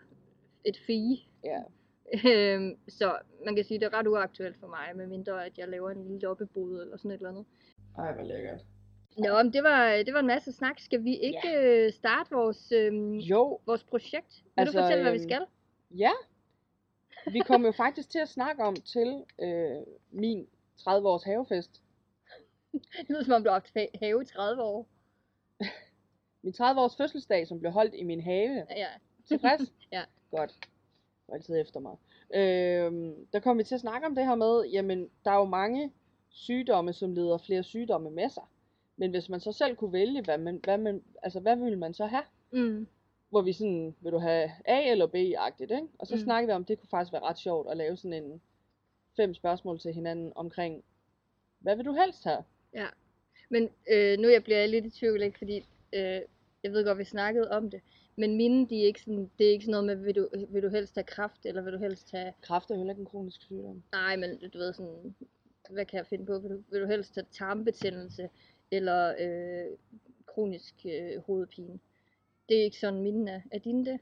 [0.65, 1.17] et fee.
[1.43, 1.61] Ja,
[2.31, 5.89] Øhm, så man kan sige, det er ret uaktuelt for mig, medmindre at jeg laver
[5.89, 7.45] en lille loppebod eller sådan et eller andet.
[7.97, 8.61] ej, hvor lækkert.
[9.17, 10.79] Nå, men det var, det var en masse snak.
[10.79, 14.43] Skal vi ikke øh, starte vores, øhm, Jo, vores projekt?
[14.43, 15.45] Vil Altså, du fortælle, hvad vi øhm, skal?
[15.97, 16.11] ja.
[17.31, 19.77] Vi kom jo faktisk til at snakke om til øh,
[20.11, 20.47] min
[20.79, 21.81] 30-års havefest.
[22.71, 24.87] Det lyder som om, du har haft ha- have i 30 år.
[26.43, 28.65] Min 30-års fødselsdag, som blev holdt i min have.
[28.69, 28.87] Ja,
[29.27, 29.61] Tilfreds?
[29.91, 30.03] Ja.
[30.31, 30.55] Godt.
[31.27, 31.95] Du altid efter mig.
[32.35, 35.45] Øhm, der kom vi til at snakke om det her med, jamen, der er jo
[35.45, 35.91] mange
[36.29, 38.43] sygdomme, som leder flere sygdomme med sig.
[38.99, 41.93] Men hvis man så selv kunne vælge, hvad, man, hvad, man, altså, hvad ville man
[41.93, 42.23] så have?
[42.51, 42.87] mm.
[43.29, 45.87] Hvor vi sådan, vil du have A eller B-agtigt, ikke?
[45.99, 46.21] Og så Mm.
[46.21, 48.41] snakkede vi om, det kunne faktisk være ret sjovt at lave sådan en
[49.15, 50.83] fem spørgsmål til hinanden omkring,
[51.59, 52.43] hvad vil du helst have?
[53.49, 55.37] Men øh, nu jeg bliver jeg lidt i tvivl, ikke?
[55.37, 55.57] fordi
[55.93, 56.21] øh,
[56.63, 57.81] jeg ved godt, vi snakkede om det.
[58.15, 60.63] Men mine, de er ikke sådan, det er ikke sådan noget med, vil du, vil
[60.63, 62.33] du helst have kraft, eller vil du helst have...
[62.41, 63.83] Kræft er heller ikke en kronisk sygdom.
[63.91, 65.15] Nej, men du ved sådan,
[65.69, 66.39] hvad kan jeg finde på?
[66.39, 68.29] Vil du, vil du helst have tarmbetændelse,
[68.71, 69.77] eller øh,
[70.25, 71.79] kronisk øh, hovedpine?
[72.49, 73.41] Det er ikke sådan, mine er.
[73.51, 73.99] Er dine det?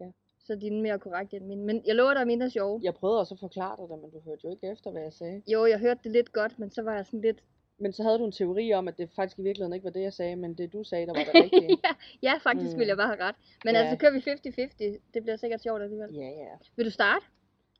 [0.00, 0.06] Ja.
[0.38, 1.62] Så er dine mere korrekte end mine.
[1.64, 2.80] Men jeg lover dig, at mine er sjove.
[2.84, 5.12] Jeg prøvede også at forklare dig det, men du hørte jo ikke efter, hvad jeg
[5.12, 5.42] sagde.
[5.52, 7.42] Jo, jeg hørte det lidt godt, men så var jeg sådan lidt...
[7.78, 10.02] Men så havde du en teori om, at det faktisk i virkeligheden ikke var det,
[10.02, 11.78] jeg sagde, men det du sagde, der var det rigtige.
[11.84, 12.78] ja, ja, faktisk Mm.
[12.78, 13.34] ville jeg bare have ret.
[13.64, 13.78] Men Ja.
[13.80, 15.00] altså, så kører vi 50-50.
[15.14, 16.14] Det bliver sikkert sjovt alligevel.
[16.14, 16.54] ja, ja.
[16.76, 17.24] Vil du starte?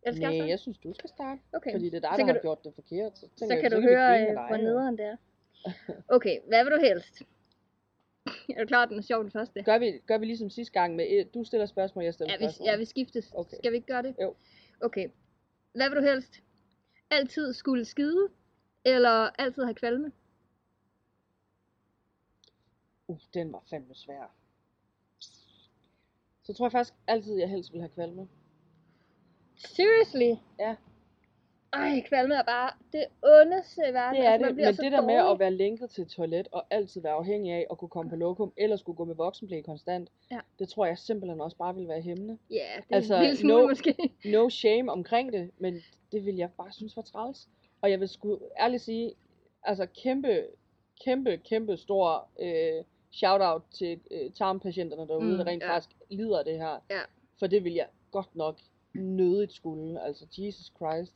[0.03, 0.51] Eller skal jeg Nej, starte?
[0.51, 1.40] jeg synes, du skal starte.
[1.53, 1.72] Okay.
[1.72, 3.18] Fordi det er dig, Så der har du- gjort det forkert.
[3.18, 4.62] Så, Så jeg, kan du kan høre, øh, hvor jo.
[4.62, 5.16] nederen det er.
[6.09, 7.22] Okay, hvad vil du helst?
[8.48, 9.62] er du klar, at den er sjov den første?
[9.62, 12.38] Gør vi, gør vi ligesom sidste gang med, et- du stiller spørgsmål, jeg stiller Ja,
[12.38, 12.68] vi, spørgsmål.
[12.68, 13.33] ja, vi skiftes.
[13.35, 13.57] Okay.
[13.57, 14.16] Skal vi ikke gøre det?
[14.22, 14.35] Jo.
[14.81, 15.09] Okay.
[15.74, 16.42] Hvad vil du helst?
[17.11, 18.29] Altid skulle skide,
[18.85, 20.12] eller altid have kvalme?
[23.09, 24.35] Uh, den var fandme svær.
[26.42, 28.29] Så tror jeg faktisk altid, jeg helst vil have kvalme.
[29.57, 30.35] Seriously?
[30.59, 30.76] Ja.
[31.72, 34.16] Ej, kvalme er bare det ondeste i verden.
[34.20, 35.31] Det er altså, man det, men det der med dårlig.
[35.33, 38.16] at være lænket til et toilet, og altid være afhængig af at kunne komme på
[38.16, 40.38] lokum, eller skulle gå med voksenblæ konstant, Ja.
[40.59, 42.38] det tror jeg simpelthen også bare ville være hæmmende.
[42.50, 43.94] Ja, det er Altså, en lille smule no- måske.
[44.24, 47.48] No shame omkring det, men det vil jeg bare synes var træls.
[47.81, 49.12] Og jeg vil sgu ærligt sige,
[49.62, 50.44] altså kæmpe,
[51.05, 55.74] kæmpe, kæmpe stor øh, shout-out til øh, tarmpatienterne derude, Mm, der rent ja.
[55.74, 56.79] faktisk lider af det her.
[56.90, 57.00] Ja.
[57.38, 58.59] For det vil jeg godt nok
[58.94, 60.02] nødigt skulle.
[60.02, 61.12] Altså, Jesus Christ.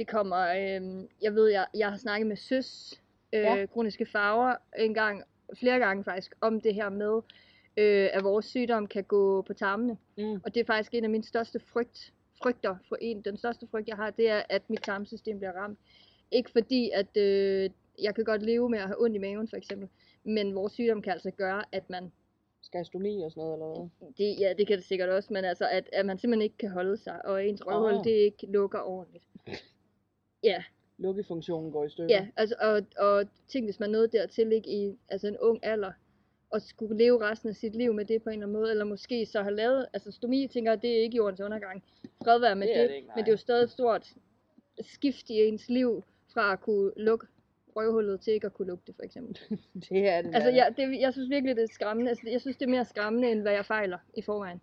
[0.00, 3.00] Det kommer, øh, jeg ved, jeg, jeg har snakket med søs,
[3.32, 3.66] øh, Ja.
[3.66, 5.22] kroniske farver, en gang,
[5.58, 7.20] flere gange faktisk, om det her med,
[7.76, 9.96] øh, at vores sygdom kan gå på tarmene.
[10.18, 10.40] Mm.
[10.44, 13.20] Og det er faktisk en af mine største frygt, frygter for en.
[13.20, 15.78] Den største frygt, jeg har, det er, at mit tarmsystem bliver ramt.
[16.30, 17.70] Ikke fordi, at øh,
[18.02, 19.88] jeg kan godt leve med at have ondt i maven, for eksempel.
[20.24, 22.12] Men vores sygdom kan altså gøre, at man,
[22.62, 24.08] Skal jeg stomi og sådan noget, eller hvad?
[24.18, 26.70] det, ja, det kan det sikkert også, men altså, at, at man simpelthen ikke kan
[26.70, 28.04] holde sig, og ens røvhul, Åh.
[28.04, 29.24] det ikke lukker ordentligt.
[30.42, 30.62] Ja,
[30.98, 32.14] Lukkefunktionen går i stykker.
[32.14, 35.92] ja, altså, og, og tænk, hvis man nåede dertil, ikke, i altså en ung alder,
[36.50, 38.84] og skulle leve resten af sit liv med det på en eller anden måde, eller
[38.84, 41.84] måske så have lavet, altså stomi, tænker jeg, det er ikke jordens undergang.
[42.24, 44.14] Fred være med Det det, er det ikke, men det er jo stadig et stort
[44.80, 47.26] skift i ens liv, fra at kunne lukke
[47.76, 49.38] røvhullet til ikke at kunne lugte, for eksempel.
[49.88, 50.34] det er det.
[50.34, 50.56] Altså, da.
[50.56, 52.08] jeg, det, jeg synes virkelig, det er skræmmende.
[52.10, 54.60] Altså, jeg synes, det er mere skræmmende, end hvad jeg fejler i forvejen.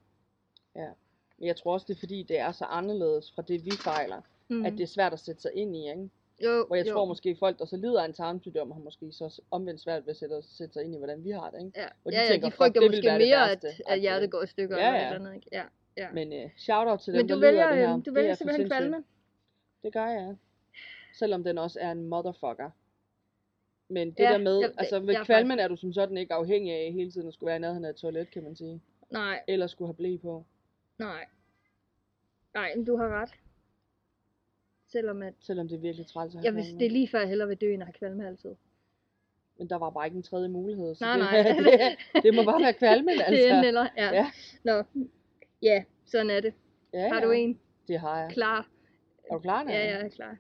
[1.38, 4.22] Men jeg tror også, det er fordi, det er så anderledes fra det, vi fejler,
[4.50, 4.66] mm.
[4.66, 6.10] at det er svært at sætte sig ind i, ikke?
[6.44, 6.94] jo, Hvor jeg jo.
[6.94, 10.10] tror måske, folk, der så lider af en tarmsygdom, har måske så omvendt svært ved
[10.12, 11.80] at sætte, sætte sig ind i, hvordan vi har det, ikke?
[11.80, 13.82] Ja, hvor de ja, ja tænker, de "Fuck, frygter det måske det mere, værste." at,
[13.88, 15.06] at hjertet går i stykker Ja, ja.
[15.06, 15.48] eller andet, ikke?
[15.52, 15.64] Ja,
[15.98, 16.12] ja.
[16.12, 17.94] Men uh, shout-out til dem, Men du der vælger, det her.
[17.94, 18.80] øhm, du Det vælger er for simpelthen sindssygt.
[18.80, 19.04] kvalme.
[19.84, 20.36] Det gør jeg.
[21.20, 22.70] Selvom den også er en motherfucker.
[23.90, 26.34] Men det Ja, der med, jeg- altså ved jeg kvalmen er du som sådan ikke
[26.34, 28.82] afhængig af hele tiden at skulle være i nærheden af et toilet, kan man sige.
[29.12, 30.46] Nej, Eller skulle have blæ på.
[30.98, 31.26] nej.
[32.54, 33.30] Nej, men du har ret.
[34.88, 36.80] Selvom at, Selvom det er virkelig træls at have jeg vil, kvalme.
[36.80, 38.56] det er lige før, jeg hellere vil dø, end at have kvalme altid.
[39.58, 40.96] Men der var bare ikke en tredje mulighed.
[40.96, 41.96] Så Nej, det, nej.
[42.14, 43.32] det, det, må bare være kvalmen, altså.
[43.32, 44.12] Det er enten eller, ja.
[44.14, 44.32] Ja.
[44.64, 44.84] Nå,
[45.62, 46.54] ja, sådan er det.
[46.94, 47.38] ja, Har du ja.
[47.38, 48.30] en Det har jeg.
[48.32, 48.68] klar?
[49.32, 49.80] Er du klar, Ja, Nana?
[49.80, 50.38] jeg er klar.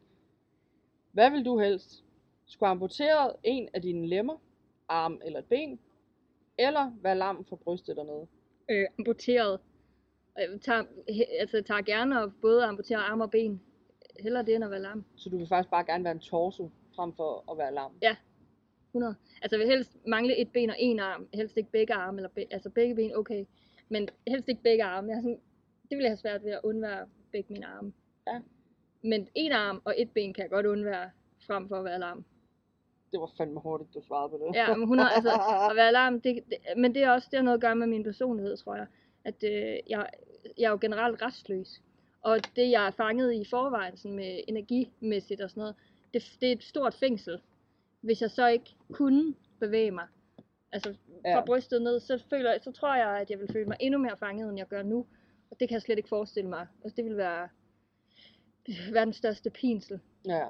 [1.11, 2.03] Hvad vil du helst?
[2.45, 4.35] Skulle amputere en af dine lemmer,
[4.87, 5.79] arm eller et ben,
[6.57, 8.27] eller være lam for brystet dernede?
[8.69, 9.59] Øh, amputeret.
[10.37, 13.61] Jeg tager, he- altså, jeg tager gerne at både amputere arme og ben.
[14.19, 15.05] Heller det, end at være lam.
[15.15, 17.91] Så du vil faktisk bare gerne være en torso, frem for at være lam?
[18.97, 19.15] 100.
[19.41, 21.27] Altså jeg vil helst mangle et ben og en arm.
[21.33, 23.45] Helst ikke begge arme, eller be, altså begge ben, okay.
[23.89, 25.11] Men helst ikke begge arme.
[25.11, 25.39] Jeg sådan,
[25.89, 27.93] det vil jeg have svært ved at undvære begge mine arme.
[28.27, 28.41] Ja.
[29.01, 31.09] Men en arm og et ben kan jeg godt undvære,
[31.47, 32.25] frem for at være lam.
[33.11, 34.55] Det var fandme hurtigt, du svarede på det.
[34.55, 35.31] Ja, men 100, altså
[35.69, 37.87] at være lam, det, det, men det er også det har noget at gøre med
[37.87, 38.87] min personlighed, tror jeg.
[39.25, 40.09] At øh, jeg,
[40.57, 41.81] jeg er jo generelt restløs.
[42.31, 45.75] Og det, jeg er fanget i forvejen, sådan med energimæssigt og sådan noget,
[46.13, 47.41] det, det er et stort fængsel.
[48.01, 50.07] Hvis jeg så ikke kunne bevæge mig,
[50.71, 51.45] altså fra Ja.
[51.45, 54.49] brystet ned, så, føler, så tror jeg, at jeg vil føle mig endnu mere fanget,
[54.49, 55.05] end jeg gør nu.
[55.51, 56.67] Og det kan jeg slet ikke forestille mig.
[56.83, 57.49] Altså, det vil være
[58.93, 59.99] verdens største pinsel.
[60.25, 60.47] ja.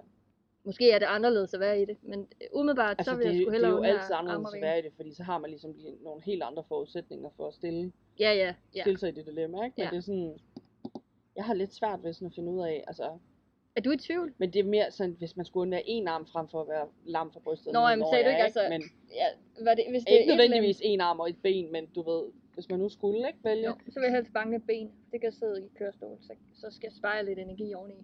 [0.63, 3.41] Måske er det anderledes at være i det, men umiddelbart, Altså, så vil det, jeg
[3.41, 5.37] sgu det er hellere jo altid anderledes og at være i det, fordi så har
[5.37, 8.81] man ligesom lige nogle helt andre forudsætninger for at stille, Ja, ja, ja.
[8.81, 9.73] stille sig i det dilemma, ikke?
[9.77, 9.89] Men Ja.
[9.89, 10.39] det er sådan,
[11.37, 13.17] jeg har lidt svært ved sådan at finde ud af, altså,
[13.75, 14.33] Er du i tvivl?
[14.37, 16.87] men det er mere sådan, hvis man skulle undvære en arm frem for at være
[17.05, 17.73] lam for brystet.
[17.73, 18.81] Nå, når sagde du ikke, altså, Men
[19.21, 19.27] Ja,
[19.63, 22.23] hvad det, hvis det ikke er nødvendigvis en arm og et ben, men du ved,
[22.53, 23.65] hvis man nu skulle ikke vælge.
[23.65, 24.91] jo, så vil jeg helst bange et ben.
[25.11, 27.95] Det kan sidde i kørestol, så, så skal jeg spare lidt energi oveni.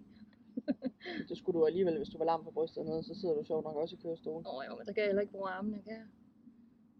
[1.28, 3.64] Det skulle du alligevel, hvis du var lam for brystet nede, så sidder du sjovt
[3.64, 4.42] nok også i kørestol.
[4.46, 6.06] Åh oh, jo, men så kan jeg heller ikke bruge armene, kan jeg?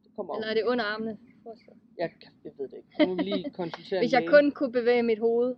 [0.05, 1.18] Det kommer Eller er det under armene?
[1.42, 1.73] Forestil.
[1.99, 2.11] jeg,
[2.44, 3.07] jeg ved det ikke.
[3.07, 5.55] Nu må lige konsultere Hvis jeg kun kunne bevæge mit hoved,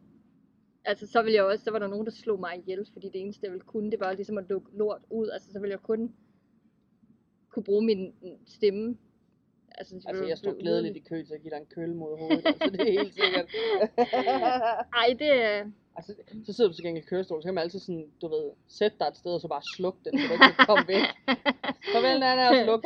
[0.86, 3.20] altså så ville jeg også, så var der nogen, der slog mig ihjel, fordi det
[3.20, 5.28] eneste, jeg ville kunne, det var ligesom at lukke lort ud.
[5.28, 6.14] Altså så ville jeg kun
[7.50, 8.14] kunne bruge min
[8.46, 8.96] stemme.
[9.78, 12.46] Altså, Altså, jeg blive glædeligt i kø til at give dig en køl mod hovedet,
[12.46, 13.46] altså det er helt sikkert.
[15.02, 15.70] Ej, det er...
[15.96, 16.14] altså,
[16.46, 18.96] så sidder du til gengæld i kørestol, så kan man altid sådan, du ved, sætte
[19.00, 21.04] dig et sted, og så bare slukke den, så du ikke kan komme væk.
[21.92, 22.84] Farvel, Nana, og sluk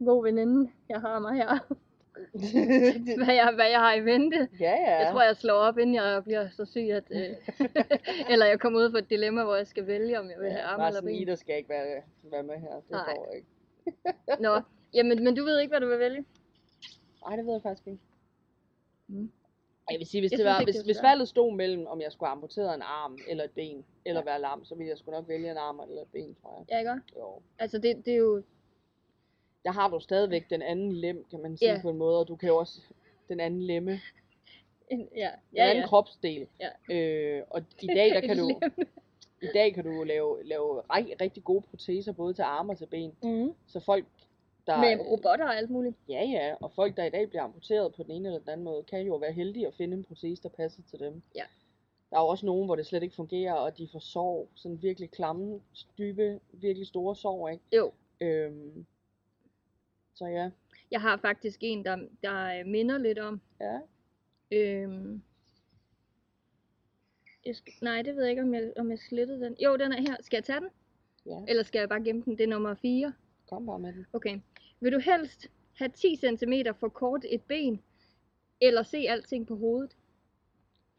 [0.00, 1.74] en god veninde, jeg har mig her.
[3.24, 4.48] hvad, jeg, hvad jeg har i vente.
[4.60, 4.98] ja, ja.
[4.98, 7.30] Jeg tror, jeg slår op, inden jeg bliver så syg, at, øh,
[8.32, 10.62] eller jeg kommer ud for et dilemma, hvor jeg skal vælge, om jeg vil have
[10.62, 11.22] arme Bare eller sådan, ben.
[11.22, 12.74] Ida skal ikke være, være med her.
[12.74, 13.14] Det Nej.
[13.16, 13.48] går ikke.
[14.40, 14.60] Nå,
[14.94, 16.24] jamen, men du ved ikke, hvad du vil vælge?
[17.26, 18.00] Nej, det ved jeg faktisk ikke.
[19.08, 19.30] Mm.
[19.90, 22.00] Jeg vil sige, hvis, Jeg det var, ikke, hvis, det hvis valget stod mellem, om
[22.00, 24.24] jeg skulle amputere en arm, eller et ben, eller Ja.
[24.24, 26.66] være lam, så ville jeg sgu nok vælge en arm eller et ben, tror jeg.
[26.70, 27.02] Ja, ikke?
[27.16, 27.40] Jo.
[27.58, 28.42] Altså, det, det er jo...
[29.64, 31.82] Der har du stadigvæk den anden lem, kan man sige Ja.
[31.82, 32.80] på en måde, og du kan jo også
[33.28, 34.00] den anden lemme,
[34.90, 35.86] En, ja, den ja, anden ja.
[35.86, 36.46] kropsdel.
[36.60, 36.94] Ja.
[36.94, 38.60] Øh, og i dag, der kan du,
[39.42, 42.86] i dag kan du lave, lave rig, rigtig gode proteser, både til arme og til
[42.86, 43.12] ben.
[43.22, 43.52] Mhm.
[43.66, 44.06] Så folk,
[44.66, 45.96] der, Med robotter og alt muligt.
[46.08, 48.64] ja ja, og folk, der i dag bliver amputeret på den ene eller den anden
[48.64, 51.22] måde, kan jo være heldige at finde en protese, der passer til dem.
[51.34, 51.44] Ja.
[52.10, 54.82] Der er jo også nogen, hvor det slet ikke fungerer, og de får sår, sådan
[54.82, 55.60] virkelig klamme,
[55.98, 57.64] dybe, virkelig store sår, ikke?
[57.76, 57.92] Jo.
[58.20, 58.86] Øhm,
[60.22, 60.50] så ja,
[60.90, 63.40] Jeg har faktisk en, der, der øh, minder lidt om.
[63.60, 63.78] ja.
[64.52, 65.22] Øhm,
[67.46, 69.56] jeg skal, nej, det ved jeg ikke, om jeg, om jeg slettede den.
[69.64, 70.16] Jo, den er her.
[70.20, 70.68] Skal jeg tage den?
[71.26, 71.40] Ja.
[71.48, 72.38] Eller skal jeg bare gemme den?
[72.38, 73.12] Det er nummer 4.
[73.46, 74.06] Kom bare med den.
[74.12, 74.40] Okay.
[74.80, 77.80] Vil du helst have 10 cm for kort et ben,
[78.60, 79.96] eller se alting på hovedet?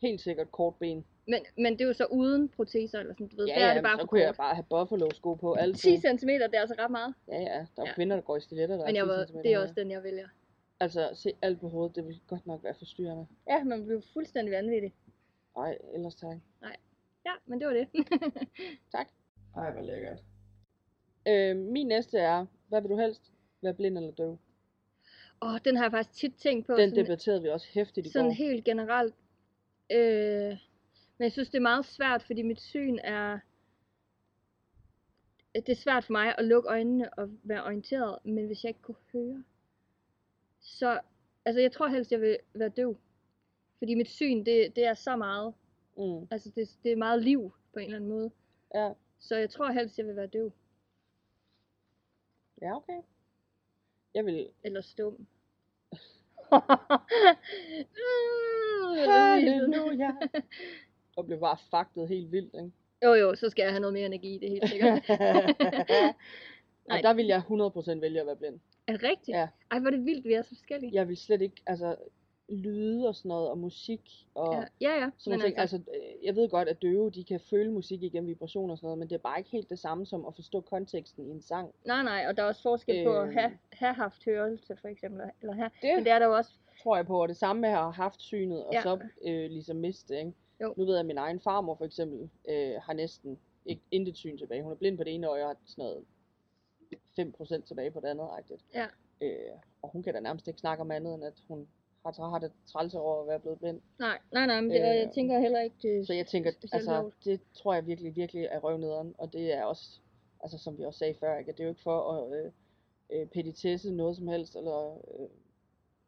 [0.02, 1.06] Helt sikkert kort ben.
[1.28, 3.46] Men, men det er jo så uden proteser, eller sådan, du ved.
[3.48, 6.02] Ja, der er ja, det bare så kunne jeg bare have buffalo sko på altid.
[6.02, 7.14] 10 cm, det er altså ret meget.
[7.28, 7.66] Ja, ja.
[7.76, 7.94] Der er Ja.
[7.94, 9.74] kvinder, der går i stiletter, der Men jeg er 10 var, centimeter det er også
[9.74, 10.28] den, jeg vælger.
[10.80, 13.28] Altså, se alt på hovedet, det vil godt nok være forstyrrende.
[13.50, 14.94] Ja, man bliver fuldstændig vanvittig.
[15.58, 16.38] Nej, ellers tak.
[17.26, 17.88] Ja, men det var det.
[19.58, 20.20] Ej, hvor lækkert.
[21.28, 23.32] Øh, min næste er, hvad vil du helst?
[23.62, 24.38] Være blind eller døv?
[25.42, 26.76] Åh, den har jeg faktisk tit tænkt på.
[26.76, 28.34] Den sådan, debatterede vi også hæftigt i sådan går.
[28.34, 29.16] helt generelt.
[29.92, 30.58] Øh,
[31.24, 33.40] men jeg synes, det er meget svært, fordi mit syn er...
[35.56, 38.82] det er svært for mig at lukke øjnene og være orienteret, men hvis jeg ikke
[38.82, 39.44] kunne høre,
[40.60, 41.00] så,
[41.46, 42.98] altså jeg tror helst, jeg vil være døv.
[43.78, 45.54] Fordi mit syn, det, det er så meget,
[45.98, 46.28] Mm.
[46.32, 48.32] altså det, det er meget liv på en eller anden måde.
[48.76, 48.94] Ja.
[49.20, 50.52] Så jeg tror helst, jeg vil være døv.
[52.62, 53.02] ja, okay.
[54.14, 54.50] Jeg vil...
[54.64, 55.14] Eller stum.
[58.96, 59.10] Sådan.
[59.10, 60.12] Halleluja.
[61.16, 62.72] Og blev bare faktet helt vildt, ikke?
[63.06, 65.04] Jo jo, så skal jeg have noget mere energi, det er helt sikkert.
[66.88, 66.98] Nej.
[66.98, 67.42] og der vil jeg
[67.98, 68.60] 100% vælge at være blind.
[68.88, 69.38] er det rigtigt?
[69.38, 69.48] Ja.
[69.72, 70.92] Ej, hvor er det vildt, vi er så forskellige.
[70.94, 71.96] Jeg vil slet ikke, altså,
[72.50, 75.00] lyde og sådan noget, og musik, og ja, ja.
[75.04, 75.10] ja.
[75.18, 75.60] sådan nogle ting.
[75.60, 78.86] Altså, øh, jeg ved godt, at døve, de kan føle musik igennem vibrationer og sådan
[78.88, 81.42] noget, men det er bare ikke helt det samme som at forstå konteksten i en
[81.42, 81.72] sang.
[81.86, 85.22] Nej, nej, og der er også forskel på at have, have haft hørelse, for eksempel.
[85.42, 85.70] Eller have.
[85.82, 86.52] Det Men det er der jo også.
[86.84, 88.82] tror jeg på, og det samme med at have haft synet, og Ja.
[88.82, 90.32] så øh, ligesom miste, ikke?
[90.64, 90.74] Jo.
[90.78, 94.38] Nu ved jeg, at min egen farmor for eksempel øh, har næsten ikke, intet syn
[94.38, 94.64] tilbage.
[94.64, 96.06] Hun er blind på det ene øje, og har sådan noget
[97.20, 98.62] 5% tilbage på det andet, rigtigt.
[98.74, 98.86] Ja.
[99.22, 101.68] Øh, og hun kan da nærmest ikke snakke om andet, end at hun
[102.06, 103.82] har, har det træls over at være blevet blind.
[104.00, 106.52] Nej, nej, nej, men det, og jeg Øh, tænker heller ikke, det Så jeg tænker,
[106.72, 110.00] altså, det tror jeg virkelig, virkelig er røvnederen, og det er også,
[110.44, 111.52] altså som vi også sagde før, ikke?
[111.52, 112.52] at det er jo ikke for at øh,
[113.10, 115.28] øh, petitesse noget som helst, eller øh,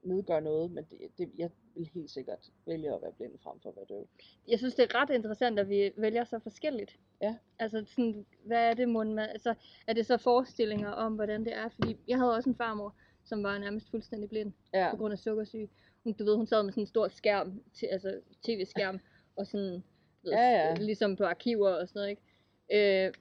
[0.05, 3.69] nedgøre noget, men det, det, jeg vil helt sikkert vælge at være blind frem for
[3.69, 4.07] at være døv.
[4.47, 6.99] jeg synes, det er ret interessant, at vi vælger så forskelligt.
[7.21, 7.35] Ja.
[7.59, 9.23] Altså, sådan, hvad er det mund med?
[9.29, 9.53] Altså,
[9.87, 11.69] er det så forestillinger om, hvordan det er?
[11.69, 15.19] Fordi jeg havde også en farmor, som var nærmest fuldstændig blind Ja, på grund af
[15.19, 15.69] sukkersyge.
[16.03, 18.99] Hun, du ved, hun sad med sådan en stor skærm, til, altså tv-skærm,
[19.37, 19.83] og sådan,
[20.23, 20.73] ved, Ja, ja.
[20.73, 23.05] ligesom på arkiver og sådan noget, ikke?
[23.07, 23.13] Øh,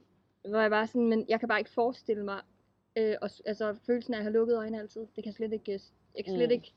[0.49, 2.41] hvor jeg bare sådan, men jeg kan bare ikke forestille mig,
[2.97, 5.81] øh, og, altså følelsen af at have lukket øjne altid, det kan jeg slet ikke,
[6.17, 6.53] jeg kan slet Mm.
[6.53, 6.73] ikke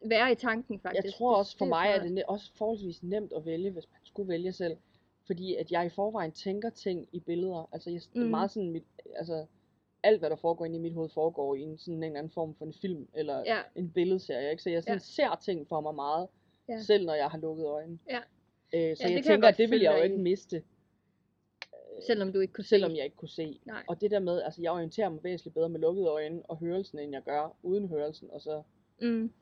[0.00, 1.04] være i tanken faktisk.
[1.04, 4.28] jeg tror også for mig er det også forholdsvis nemt at vælge, hvis man skulle
[4.28, 4.76] vælge selv.
[5.26, 7.68] Fordi at jeg i forvejen tænker ting i billeder.
[7.72, 8.20] Altså jeg, mm.
[8.22, 8.84] Meget sådan mit,
[9.16, 9.46] altså
[10.02, 12.32] alt hvad der foregår inde i mit hoved foregår i en sådan en eller anden
[12.32, 13.58] form for en film eller Ja.
[13.76, 14.62] en billedserie, ikke?
[14.62, 14.98] Så jeg sådan Ja.
[14.98, 16.28] ser ting for mig meget,
[16.68, 16.80] Ja.
[16.82, 17.98] selv når jeg har lukket øjne.
[18.10, 18.16] Ja.
[18.74, 20.62] Øh, så Ja, jeg tænker, at det vil jeg jo ikke miste,
[22.06, 22.96] Selvom du ikke kunne selvom se.
[22.96, 23.60] jeg ikke kunne se.
[23.64, 23.84] Nej.
[23.88, 26.98] Og det der med, altså jeg orienterer mig væsentligt bedre med lukkede øjne og hørelsen,
[26.98, 28.30] end jeg gør uden hørelsen.
[28.30, 28.62] Og så,
[29.00, 29.32] Mm.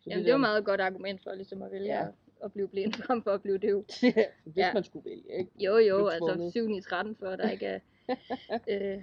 [0.00, 2.06] så Jamen, det er jo meget godt argument for ligesom at vælge Ja.
[2.44, 3.84] at blive blind frem for at blive døv.
[4.44, 4.72] Hvis Ja.
[4.74, 5.50] man skulle vælge, ikke?
[5.64, 6.52] Jo, jo, altså tvunget.
[6.52, 7.80] 7 i 13 for, at der ikke er
[8.72, 9.02] øh,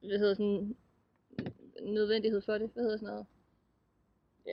[0.00, 0.76] hvad hedder sådan,
[1.82, 2.70] nødvendighed for det.
[2.74, 3.26] Hvad hedder sådan noget?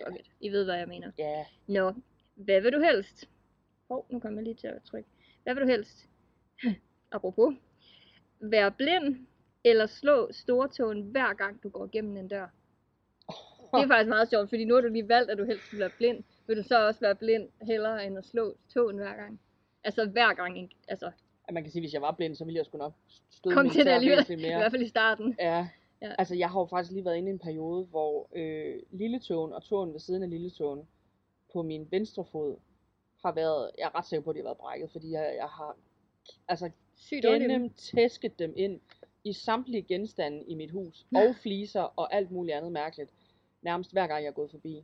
[0.08, 0.32] Fuck it.
[0.40, 1.12] I ved, hvad jeg mener.
[1.18, 1.94] Ja, Nå,
[2.36, 3.30] hvad vil du helst?
[3.88, 5.10] Hov, nu kommer jeg lige til at trykke.
[5.44, 6.10] Hvad vil du helst?
[7.14, 7.54] Apropos.
[8.40, 9.28] Være blind
[9.64, 12.48] eller slå stortåen hver gang du går gennem en dør?
[13.74, 15.80] Det er faktisk meget sjovt, fordi nu har du lige valgt, at du helst vil
[15.80, 16.24] være blind.
[16.48, 19.40] Vil du så også være blind hellere end at slå tåen hver gang?
[19.84, 21.12] Altså hver gang, altså
[21.48, 22.94] at man kan sige, hvis jeg var blind, så ville jeg sgu nok
[23.30, 24.58] støde kom til det alligevel, væsentligt i mere.
[24.58, 25.36] hvert fald i starten.
[25.40, 25.68] Ja.
[26.02, 26.16] Ja.
[26.18, 29.64] Altså, jeg har jo faktisk lige været inde i en periode, hvor øh, lilletåen og
[29.64, 30.88] tåen ved siden af lilletåen
[31.54, 32.58] på min venstre fod
[33.26, 35.48] har været, jeg er ret sikker på, at de har været brækket, fordi jeg, jeg
[35.48, 35.78] har
[36.48, 38.80] altså Sygt gennemtæsket dem ind
[39.24, 43.10] i samtlige genstande i mit hus, og fliser og alt muligt andet mærkeligt,
[43.62, 44.84] nærmest hver gang jeg er gået forbi.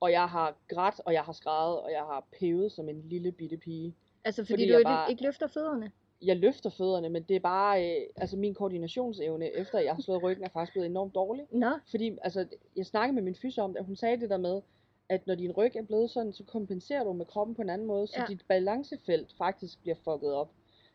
[0.00, 3.32] Og jeg har grædt, og jeg har skrevet, og jeg har pevet som en lille
[3.32, 3.94] bitte pige.
[4.24, 5.90] Altså fordi, fordi du ikke, bare- ikke løfter fødderne.
[6.22, 10.22] jeg løfter fødderne, men det er bare, øh, altså min koordinationsevne, efter jeg har slået
[10.22, 11.46] ryggen, er faktisk blevet enormt dårlig.
[11.50, 14.36] Nå, Fordi, altså, jeg snakkede med min fysio om det, og hun sagde det der
[14.38, 14.60] med,
[15.08, 17.86] at når din ryg er blevet sådan, så kompenserer du med kroppen på en anden
[17.86, 18.24] måde, så Ja.
[18.28, 20.50] dit balancefelt faktisk bliver fucket op.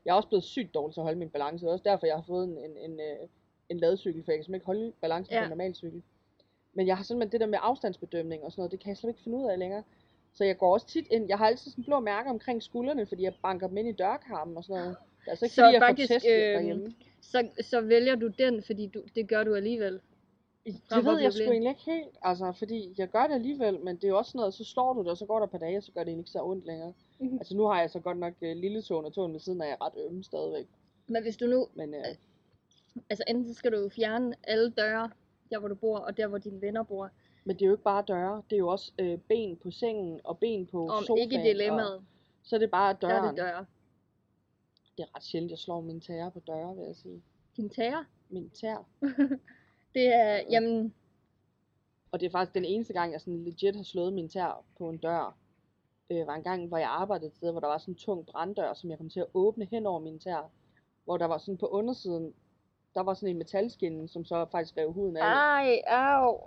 [0.06, 2.06] Jeg er også blevet sygt dårlig til at holde min balance, det er også derfor,
[2.06, 3.28] jeg har fået en, en, en, øh,
[3.70, 5.40] en ladcykel, for jeg kan simpelthen ikke holde balancen Ja.
[5.40, 6.04] på en normal cykel.
[6.74, 9.10] Men jeg har simpelthen det der med afstandsbedømning og sådan noget, det kan jeg slet
[9.10, 9.84] ikke finde ud af længere.
[10.34, 13.24] Så jeg går også tit ind, jeg har altid sådan blå mærker omkring skuldrene, fordi
[13.24, 14.98] jeg banker dem ind i dørkarmen og sådan noget.
[15.20, 16.94] Det er altså ikke Så fordi, jeg faktisk, får tæsk derhjemme.
[17.22, 20.00] så, så vælger du den, fordi du, det gør du alligevel.
[20.66, 24.04] Det ved jeg sgu egentlig ikke helt, altså, fordi jeg gør det alligevel, men det
[24.04, 25.58] er jo også sådan noget, så slår du det, og så går der et par
[25.58, 26.94] dage, og så gør det ikke så ondt længere.
[27.20, 27.38] Mhm.
[27.38, 29.66] Altså nu har jeg så godt nok uh, lille tåen og tåen ved siden af,
[29.66, 30.68] jeg er ret ømme stadigvæk.
[31.08, 32.00] Men hvis du nu, Men uh,
[33.10, 35.10] altså enten så skal du jo fjerne alle døre,
[35.50, 37.10] der hvor du bor, og der hvor dine venner bor.
[37.46, 40.22] men det er jo ikke bare døre, det er jo også uh, ben på sengen,
[40.24, 41.24] og ben på Om sofaen.
[41.24, 42.04] ikke Og, dilemmaet,
[42.44, 43.36] så er det bare der er døren.
[43.36, 43.66] det døre.
[44.98, 47.24] det er ret sjældent, jeg slår min tæer på døre, vil jeg sige.
[47.58, 48.88] Din tager, Min tær.
[49.96, 50.94] det er, jamen,
[52.12, 54.90] Og det er faktisk den eneste gang, jeg sådan legit har slået min tær på
[54.90, 55.38] en dør.
[56.12, 58.26] Øh, var en gang, hvor jeg arbejdede et sted, hvor der var sådan en tung
[58.26, 60.52] branddør, som jeg kom til at åbne hen over min tær.
[61.06, 62.34] Hvor der var sådan på undersiden,
[62.96, 65.22] der var sådan en metalskinne, som så faktisk rev huden af.
[65.22, 66.40] ej, au.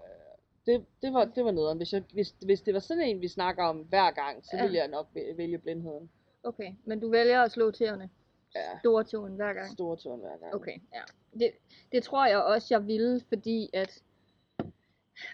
[0.66, 1.76] Det, det, var, det var nederen.
[1.76, 4.62] Hvis, jeg, hvis, hvis det var sådan en, vi snakker om hver gang, så Ja.
[4.62, 6.10] ville jeg nok væ- vælge blindheden.
[6.44, 8.10] Okay, men du vælger at slå tæerne.
[8.54, 8.78] Ja.
[8.78, 9.72] Stortåen hver gang.
[9.72, 10.54] Store tårn hver gang.
[10.54, 11.00] Okay, ja.
[11.38, 11.50] Det,
[11.92, 14.02] det tror jeg også, jeg ville, fordi at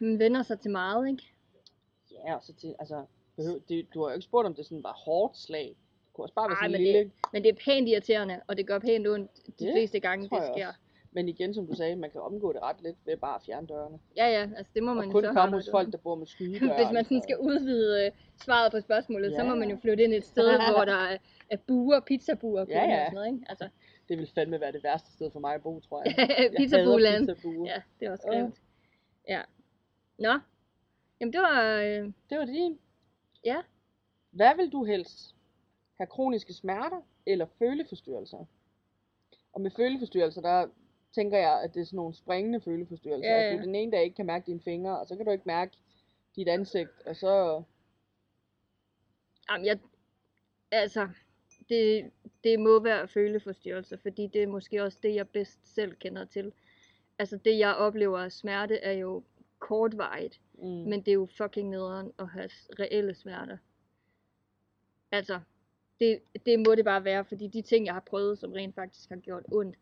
[0.00, 1.22] man vender sig til meget, ikke?
[2.10, 3.04] Ja, og så til, altså,
[3.38, 5.68] behøv, det, du har jo ikke spurgt, om det sådan var hårdt slag.
[5.68, 7.10] Det kunne også bare være Ej, sådan en men lille...
[7.32, 10.42] Men det er pænt irriterende, og det gør pænt ondt de Det fleste gange, det
[10.54, 10.66] sker.
[10.68, 10.78] også.
[11.12, 13.66] Men igen, som du sagde, man kan omgå det ret let ved bare at fjerne
[13.66, 13.98] dørene.
[14.16, 16.14] Ja, ja, altså det må man Og jo kun så komme hos folk, der bor
[16.14, 16.76] med skydedøre.
[16.76, 18.12] Hvis man sådan skal udvide øh,
[18.44, 21.16] svaret på spørgsmålet, så må man jo flytte ind et sted, hvor der er,
[21.50, 23.00] er buer, pizzabuer Ja, ja.
[23.00, 23.46] og sådan noget, ikke?
[23.48, 23.68] Altså,
[24.08, 26.14] Det vil fandme være det værste sted for mig at bo, tror jeg.
[26.58, 27.26] Pizzabuland.
[27.28, 27.66] pizzabuer.
[27.70, 28.32] Ja, det er også Åh.
[28.34, 28.54] grimt.
[29.28, 29.40] Ja.
[30.18, 30.38] Nå.
[31.20, 32.78] Jamen det var, øh, Det var din.
[33.44, 33.62] Ja.
[34.30, 35.34] Hvad vil du helst?
[35.96, 38.44] Have kroniske smerter eller føleforstyrrelser?
[39.52, 40.68] Og med føleforstyrrelser, der
[41.14, 43.30] tænker jeg, at det er sådan nogle springende føleforstyrrelser.
[43.30, 43.58] Ja, At ja.
[43.58, 45.76] du den ene dag ikke kan mærke dine fingre, og så kan du ikke mærke
[46.36, 47.62] dit ansigt, og så...
[49.50, 49.78] Jamen, jeg,
[50.70, 51.08] altså,
[51.68, 52.10] det,
[52.44, 56.52] det må være føleforstyrrelser, fordi det er måske også det, jeg bedst selv kender til.
[57.18, 59.22] Altså, det jeg oplever af smerte er jo
[59.58, 60.68] kortvarigt, Mm.
[60.68, 63.56] men det er jo fucking nederen at have reelle smerter.
[65.12, 65.40] Altså,
[66.00, 69.08] det, det må det bare være, fordi de ting, jeg har prøvet, som rent faktisk
[69.08, 69.76] har gjort ondt,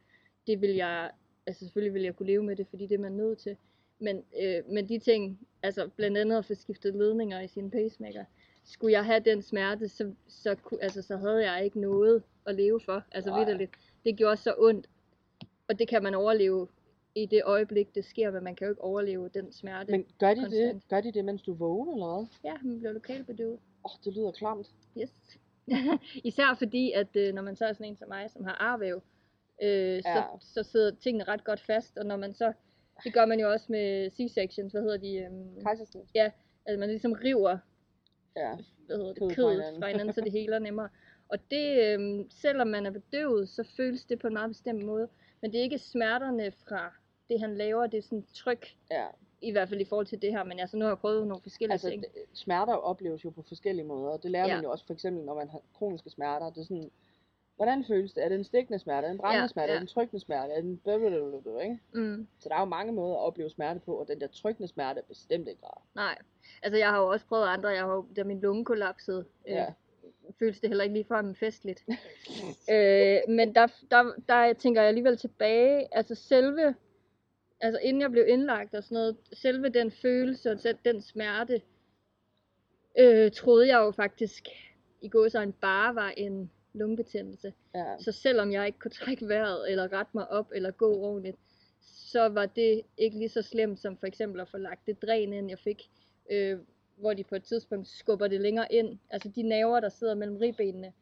[0.47, 1.11] det vil jeg,
[1.47, 3.57] altså selvfølgelig vil jeg kunne leve med det, fordi det er man nødt til.
[3.99, 8.25] Men, øh, men de ting, altså blandt andet at få skiftet ledninger i sin pacemaker,
[8.65, 12.81] skulle jeg have den smerte, så, så, altså, så havde jeg ikke noget at leve
[12.85, 13.05] for.
[13.13, 13.71] Altså vidderligt.
[14.05, 14.89] Det gjorde så ondt.
[15.69, 16.69] Og det kan man overleve
[17.17, 19.91] i det øjeblik, det sker, men man kan jo ikke overleve den smerte.
[19.93, 20.89] Men gør de, det, konstant.
[20.89, 22.27] gør de det, mens du er vågen, eller hvad?
[22.45, 23.59] Ja, man bliver lokalbedøvet.
[23.85, 24.71] Åh, oh, det lyder klamt.
[24.99, 25.11] Yes.
[26.31, 29.03] Især fordi, at øh, når man så er sådan en som mig, som har arvæv,
[29.63, 30.23] øh, så, Ja.
[30.41, 32.53] så sidder tingene ret godt fast, og når man så,
[33.05, 36.03] det gør man jo også med C-sections, hvad hedder de, øhm, Kejsersnit.
[36.67, 37.59] altså man ligesom river
[38.37, 38.55] Ja.
[38.87, 40.89] hvad hedder det, kødet fra hinanden, så det heler nemmere.
[41.29, 45.09] Og det, øhm, selvom man er bedøvet, så føles det på en meget bestemt måde.
[45.43, 46.95] Men det er ikke smerterne fra
[47.29, 49.07] det, han laver, det er sådan tryk, ja.
[49.41, 50.45] i hvert fald i forhold til det her.
[50.45, 52.05] Men altså, nu har jeg prøvet nogle forskellige Altså, ting.
[52.33, 54.55] smerter opleves jo på forskellige måder, og det lærer Ja.
[54.55, 56.51] man jo også for eksempel, når man har kroniske smerter.
[56.51, 56.91] Det er sådan,
[57.57, 58.25] hvordan føles det?
[58.25, 59.05] Er det en stikkende smerte?
[59.05, 59.69] Er det en brændende Ja, smerte?
[59.71, 59.81] Er ja.
[59.81, 60.53] det en trykkende smerte?
[60.53, 61.79] Er det en blablabla, ikke?
[61.93, 62.27] Mm.
[62.39, 65.01] Så der er jo mange måder at opleve smerte på, og den der trykkende smerte
[65.01, 65.83] er bestemt ikke rar.
[65.95, 66.19] Nej,
[66.63, 69.55] altså jeg har jo også prøvet andre, jeg har jo, da min lunge kollapsede, øh,
[69.55, 69.67] Ja.
[70.39, 71.85] føles det heller ikke ligefrem festligt.
[72.73, 76.75] øh, men der, der, der tænker jeg alligevel tilbage, altså selve,
[77.67, 81.63] altså inden jeg blev indlagt og sådan noget, selve den følelse og den smerte,
[82.99, 84.49] øh, troede jeg jo faktisk
[85.01, 87.53] i gåsøjne bare var en lungebetændelse.
[87.75, 87.99] Ja.
[87.99, 91.37] Så selvom jeg ikke kunne trække vejret, eller rette mig op, eller gå ordentligt,
[91.81, 95.33] så var det ikke lige så slemt som for eksempel at få lagt det dræn
[95.33, 95.91] ind, jeg fik,
[96.31, 96.59] øh,
[96.97, 98.99] hvor de på et tidspunkt skubber det længere ind.
[99.11, 100.93] Altså de naver, der sidder mellem ribbenene,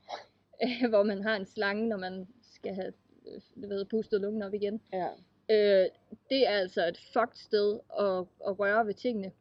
[0.63, 2.93] øh, hvor man har en slange, når man skal have
[3.27, 4.81] øh, ved, pustet lungen op igen.
[4.93, 5.09] ja.
[5.51, 5.87] Øh,
[6.31, 9.33] det er altså et fucked sted at, at røre ved tingene.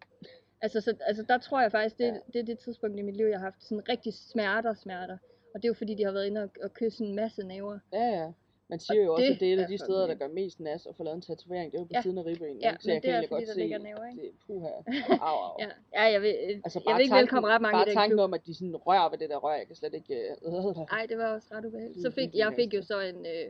[0.62, 2.14] Altså, så, altså der tror jeg faktisk, det, Ja.
[2.34, 5.18] det er det tidspunkt i mit liv, jeg har haft sådan rigtig smerter, smerter.
[5.54, 7.80] Og det er jo fordi, de har været inde og, og kysse en masse naver.
[7.94, 8.32] Ja, ja.
[8.70, 10.60] Man siger jo også, det at det er et af de steder, der gør mest
[10.60, 11.72] nas at få lavet en tatovering.
[11.72, 12.02] Det er jo på Ja.
[12.02, 12.58] siden af ribben.
[12.62, 14.22] Ja, så jeg det kan er godt der se, ligger naver, ikke?
[14.22, 14.68] det, puha,
[15.30, 15.58] au, au.
[15.60, 16.36] Ja, ja jeg vil,
[16.66, 18.76] Altså jeg vil ikke tanken, velkomme ret mange bare i tanken om, at de sådan
[18.76, 20.16] rører ved det der rør, jeg kan slet ikke...
[20.16, 20.52] Øh,
[20.94, 22.02] Nej, det var også ret ubehageligt.
[22.02, 23.46] Så fik, jeg fik jo så en, øh,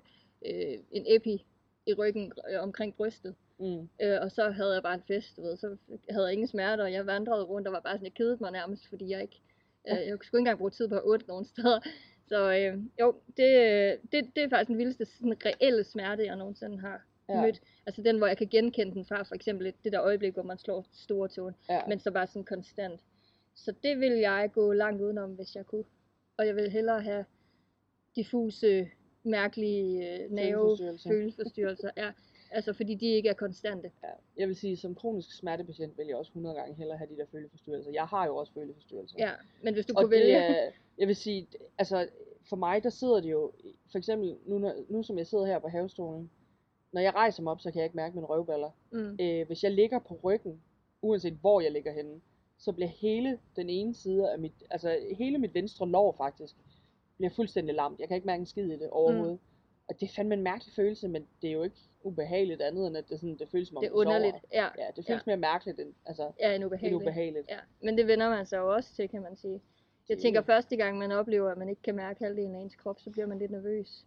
[0.46, 1.46] øh, en epi
[1.86, 3.36] i ryggen øh, omkring brystet.
[3.60, 3.90] mm.
[4.02, 5.58] Øh, og så havde jeg bare en fest, du ved.
[5.58, 5.78] Så
[6.10, 8.52] havde jeg ingen smerter, og jeg vandrede rundt og var bare sådan, jeg kedede mig
[8.52, 9.42] nærmest, fordi jeg ikke,
[9.90, 11.80] øh, jeg skulle ikke engang bruge tid på at ondt nogen steder.
[12.30, 13.48] Så øh, jo, det,
[14.12, 17.42] det, det er faktisk den vildeste sådan, reelle smerte, jeg nogensinde har ja.
[17.42, 17.62] mødt.
[17.86, 20.58] Altså den, hvor jeg kan genkende den fra, for eksempel det der øjeblik, hvor man
[20.58, 21.82] slår store tåen, Ja.
[21.88, 23.02] men så bare sådan konstant.
[23.56, 25.84] Så det vil jeg gå langt udenom, hvis jeg kunne.
[26.38, 27.26] Og jeg vil hellere have
[28.16, 28.90] diffuse,
[29.24, 31.90] mærkelige øh, nerve Følelsesforstyrrelser.
[31.98, 32.12] Ja,
[32.52, 33.92] altså fordi de ikke er konstante.
[34.04, 37.18] Ja, jeg vil sige, som kronisk smertepatient vil jeg også 100 gange hellere have de
[37.18, 37.92] der føleforstyrrelser.
[37.92, 39.16] Jeg har jo også føleforstyrrelser.
[39.20, 39.32] Ja,
[39.64, 40.36] men hvis du og kunne vælge...
[40.36, 42.08] er, jeg vil sige, altså
[42.50, 43.52] for mig, der sidder det jo,
[43.92, 46.30] for eksempel nu, når, nu som jeg sidder her på havestolen,
[46.92, 48.70] når jeg rejser mig op, så kan jeg ikke mærke mine røvballer.
[48.92, 49.18] Mm.
[49.22, 50.62] Øh, hvis jeg ligger på ryggen,
[51.02, 52.22] uanset hvor jeg ligger henne,
[52.58, 56.56] så bliver hele den ene side af mit, altså hele mit venstre lår faktisk,
[57.24, 58.00] bliver fuldstændig lamt.
[58.00, 59.34] Jeg kan ikke mærke en skid i det overhovedet.
[59.34, 59.40] Mm.
[59.88, 62.98] Og det er fandme en mærkelig følelse, men det er jo ikke ubehageligt andet, end
[62.98, 64.36] at det, sådan, det føles som om Det er underligt.
[64.54, 65.22] Ja, Ja, det føles ja.
[65.26, 67.02] mere mærkeligt end, altså, ja en end ubehageligt.
[67.02, 67.48] ubehageligt.
[67.50, 69.62] Ja, men det vender man sig jo også til, kan man sige.
[70.10, 73.00] Jeg tænker, første gang man oplever, at man ikke kan mærke halvdelen af ens krop,
[73.00, 74.06] så bliver man lidt nervøs.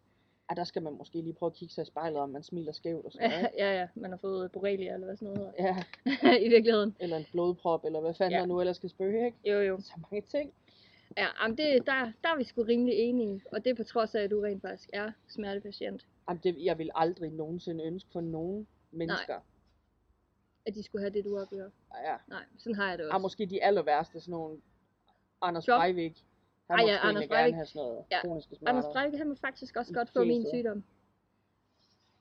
[0.51, 2.73] Ja, der skal man måske lige prøve at kigge sig i spejlet, om man smiler
[2.73, 3.49] skævt og sådan noget.
[3.59, 6.37] ja, ja, man har fået borrelia, eller hvad sådan noget Ja, hedder.
[6.47, 6.97] I virkeligheden.
[7.01, 8.37] eller en blodprop, eller hvad fanden Ja.
[8.37, 8.43] ja.
[8.43, 9.39] man nu ellers skal spørge, ikke?
[9.45, 9.81] Jo, jo.
[9.81, 10.53] Så mange ting.
[11.17, 14.15] Ja, jamen det, der, der er vi sgu rimelig enige, og det er på trods
[14.15, 16.07] af, at du rent faktisk er smertepatient.
[16.29, 19.41] Jamen, det, jeg vil aldrig nogensinde ønske for nogen mennesker.
[20.67, 21.71] At de skulle have det, du oplever.
[22.05, 22.17] Ja.
[22.29, 23.23] Nej, sådan har jeg det Er også.
[23.23, 24.59] måske de aller værste, sådan nogle
[25.43, 25.79] Anders Job.
[25.81, 26.25] Breivik.
[26.71, 27.55] Han Ej, ja, Anders egentlig gerne Breivik.
[27.55, 28.69] have sådan noget Ja, kroniske smerter.
[28.79, 30.85] Anders Breivik, han må faktisk også godt få min sygdom.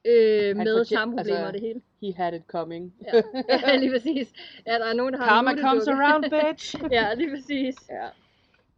[0.05, 1.81] Øh, med fortjent- tarmproblemer altså- og det hele.
[2.01, 2.93] He had it coming.
[3.13, 3.21] Ja,
[3.67, 4.33] ja lige præcis.
[4.67, 6.75] Ja, der er nogen, der har Karma comes around, bitch.
[6.97, 7.75] ja, lige præcis.
[7.89, 8.07] ja.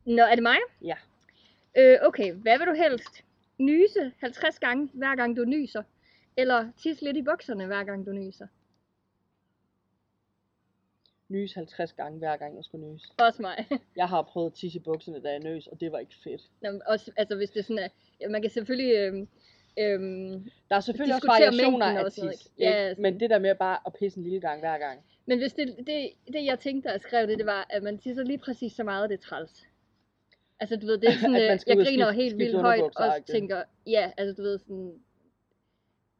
[0.07, 0.57] Nå, er det mig?
[0.81, 0.95] Ja.
[1.77, 3.23] Øh, okay, hvad vil du helst?
[3.57, 5.83] Nyse 50 gange, hver gang du nyser?
[6.37, 8.47] Eller tisse lidt i bukserne, hver gang du nyser?
[11.29, 13.01] Nys 50 gange, hver gang jeg skulle nys.
[13.17, 13.65] Også mig.
[13.95, 16.41] Jeg har prøvet at tisse i bukserne, da jeg nøs, og det var ikke fedt.
[16.61, 17.91] Nå, men også, altså hvis det er sådan, at
[18.21, 18.95] ja, man kan selvfølgelig...
[18.95, 19.27] Øhm,
[19.79, 22.51] øhm, Der er selvfølgelig også variationer af tis.
[22.59, 24.99] Ja, Men det der med bare at pisse en lille gang hver gang.
[25.25, 27.97] men hvis det, det, det, jeg tænkte, da jeg skrev det, det var, at man
[27.97, 29.67] tisser lige præcis så meget, det er træls.
[30.59, 33.25] Altså du ved, det er sådan, øh, jeg og griner skifte- helt vildt højt, og
[33.25, 34.99] tænker, ja, altså du ved sådan,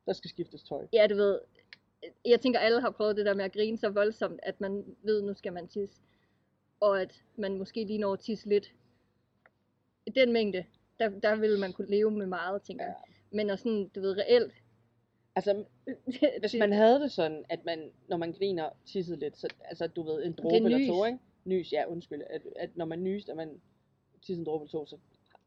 [0.06, 0.88] Der skal skiftes tøj.
[0.94, 1.40] ja du ved,
[2.26, 5.22] jeg tænker alle har prøvet det der med at grine så voldsomt, at man ved,
[5.22, 6.02] nu skal man tisse.
[6.80, 8.72] Og at man måske lige når at tisse lidt.
[10.06, 10.66] I den mængde,
[11.00, 12.96] der, der ville man kunne leve med meget, tænker jeg.
[13.32, 14.54] Men at sådan, du ved, reelt.
[15.36, 15.64] Altså,
[16.40, 20.04] hvis man havde det sådan, at man, når man griner, tissede lidt, så, altså du
[20.04, 21.20] ved, en dråbe eller to, ikke?
[21.46, 22.22] Nys, ja, undskyld.
[22.30, 23.62] At, at når man nyser, at man
[24.28, 24.98] tisser en dråbe eller to, så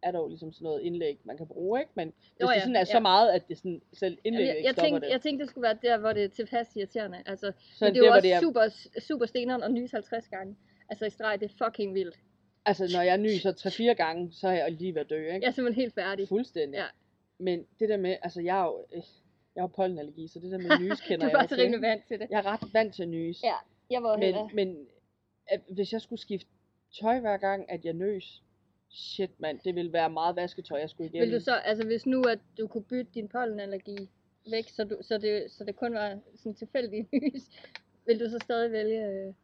[0.02, 1.92] er der jo ligesom sådan noget indlæg, man kan bruge, ikke?
[1.94, 3.00] Men hvis det ja, sådan er så ja.
[3.00, 5.62] meget, at det sådan, selv Jamen, indlægget jeg, jeg, tænkte, det, jeg tænkte, det skulle
[5.62, 7.18] være der, hvor det er tilpas irriterende.
[7.26, 8.68] Altså, så men det er jo hvor også det er, super,
[9.00, 10.56] super steneren at nyse 50 gange.
[10.88, 12.16] Altså i streg, det er fucking vildt.
[12.64, 15.32] altså når jeg nyser 3-4 gange, så er jeg lige ved at dø, ikke?
[15.32, 16.28] Jeg er simpelthen helt færdig.
[16.28, 16.78] Fuldstændig.
[16.78, 16.86] Ja.
[17.38, 19.02] Men det der med, altså jeg er jo, øh,
[19.54, 21.62] jeg har pollenallergi, så det der med nys Du kender er jeg jo faktisk til.
[21.64, 22.26] rimelig vant til det.
[22.30, 23.42] Jeg er ret vant til nys.
[23.42, 23.54] Ja,
[23.90, 24.48] jeg var Men, heller.
[24.54, 24.86] men
[25.46, 26.46] at, hvis jeg skulle skifte
[27.00, 28.42] tøj hver gang, at jeg nøs,
[28.90, 31.28] shit mand, det ville være meget vasketøj, jeg skulle igennem.
[31.30, 34.08] Vil du så, altså hvis nu, at du kunne bytte din pollenallergi
[34.50, 37.42] væk, så, du, så, det, så det kun var sådan tilfældig nys,
[38.06, 39.34] vil du så stadig vælge øh,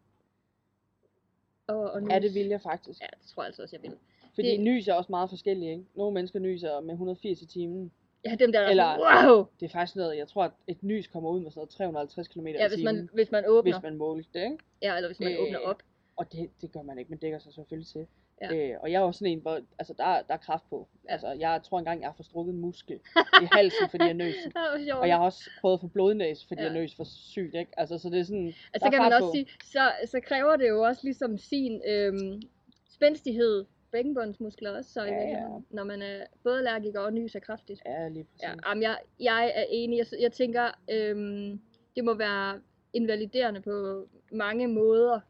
[1.68, 3.00] at, at Ja, det vil jeg faktisk.
[3.00, 3.98] Ja, det tror jeg altså også, jeg vil.
[4.34, 5.84] Fordi det- nys er også meget forskellige, ikke?
[5.94, 7.92] Nogle mennesker nyser med 180 i timen.
[8.24, 9.44] Ja, dem der, der Eller- er sådan, wow!
[9.60, 12.28] Det er faktisk noget, jeg tror, at et nys kommer ud med sådan noget 350
[12.28, 13.72] km Ja, hvis man, hvis man åbner.
[13.72, 14.58] hvis man målte det, ikke?
[14.82, 15.82] Ja, eller hvis man Øh, åbner op.
[16.16, 18.06] Og det, det gør man ikke, men dækker sig selvfølgelig til.
[18.42, 18.54] Ja.
[18.54, 20.88] Øh, og jeg er også sådan en, hvor altså, der, er- der er kraft på.
[21.04, 21.12] Ja.
[21.12, 23.00] Altså, jeg tror engang, jeg har forstrukket en muskel
[23.42, 24.34] i halsen, fordi jeg nøs.
[24.54, 24.94] Var.
[25.00, 26.66] Og jeg har også prøvet at få blodnæs, fordi Ja.
[26.66, 27.72] jeg nøs for sygt, ikke?
[27.76, 29.32] Altså, så det er sådan, Altså, der så kan man også på.
[29.32, 32.42] sige, så, så kræver det jo også ligesom sin øhm,
[32.90, 35.46] spændstighed, bækkenbundsmuskler også, så Ja, ja.
[35.70, 37.82] når man er både allergiker og nyser kraftigt.
[37.86, 38.42] Ja, lige præcis.
[38.42, 39.98] Ja, jamen, jeg, jeg er enig.
[39.98, 41.60] Jeg, jeg tænker, øhm,
[41.96, 42.60] det må være
[42.92, 45.20] invaliderende på mange måder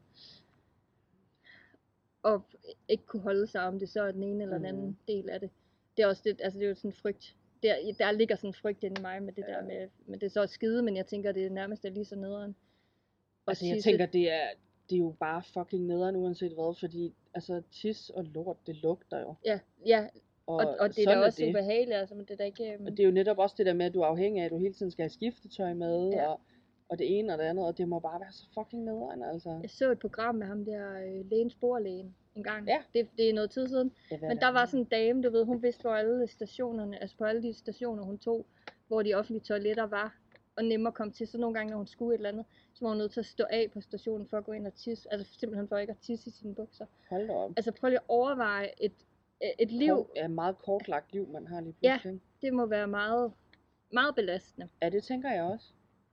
[2.24, 2.40] at
[2.88, 4.96] ikke kunne holde sig om det så er den ene eller den anden Mhm.
[5.08, 5.50] del af det.
[5.96, 7.34] Det er også det, altså det er jo sådan en frygt.
[7.62, 9.52] Der, der ligger sådan en frygt inde i mig med det Ja.
[9.52, 12.16] der med, men det er så skide, men jeg tænker, det er nærmest lige så
[12.16, 12.50] nederen.
[13.46, 14.46] at Altså, jeg tænker, det er,
[14.90, 19.20] det er jo bare fucking nederen, uanset hvad, fordi altså, tis og lort, det lugter
[19.20, 19.34] jo.
[19.44, 20.06] Ja, ja,
[20.46, 21.48] Og, og, og det er da også det.
[21.50, 22.72] ubehageligt, altså, men det er da ikke...
[22.72, 24.44] øhm, Og det er jo netop også det der med, at du er afhængig af,
[24.44, 26.26] at du hele tiden skal have skiftetøj med, Ja.
[26.28, 26.40] og,
[26.88, 29.58] og det ene og det andet, og det må bare være så fucking nederen, altså.
[29.62, 32.66] Jeg så et program med ham der, øh, lægen sporlægen, en gang.
[32.68, 32.82] Ja.
[32.94, 33.92] Det, det er noget tid siden.
[34.10, 37.00] Ja, Men er der var sådan en dame, du ved, hun vidste, hvor alle stationerne,
[37.00, 38.46] altså på alle de stationer, hun tog,
[38.86, 40.16] hvor de offentlige toiletter var,
[40.56, 41.26] og nemmere kom til.
[41.26, 43.26] Så nogle gange, når hun skulle et eller andet, så var hun nødt til at
[43.26, 45.12] stå af på stationen for at gå ind og tisse.
[45.12, 46.86] Altså simpelthen for ikke at tisse i sine bukser.
[47.10, 47.50] Hold da op.
[47.56, 48.92] Altså prøv lige at overveje et,
[49.58, 51.88] et liv, Kort, ja, meget kortlagt liv, man har lige Ja.
[51.94, 52.14] pludselig.
[52.14, 52.26] ikke?
[52.42, 53.32] det må være meget,
[53.92, 54.68] meget belastende.
[54.82, 55.66] Ja, det tænker jeg også.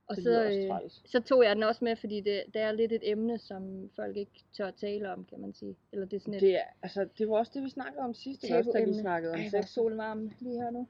[0.06, 3.10] Og så, øh, så tog jeg den også med, fordi det, det er lidt et
[3.10, 5.76] emne, som folk ikke tør at tale om, kan man sige.
[5.92, 8.14] Eller det er sådan et Det, er, altså, det var også det, vi snakkede om
[8.14, 9.68] sidst, ikke også, da vi snakkede om Ej, sex.
[9.68, 10.88] solen varm lige her nu.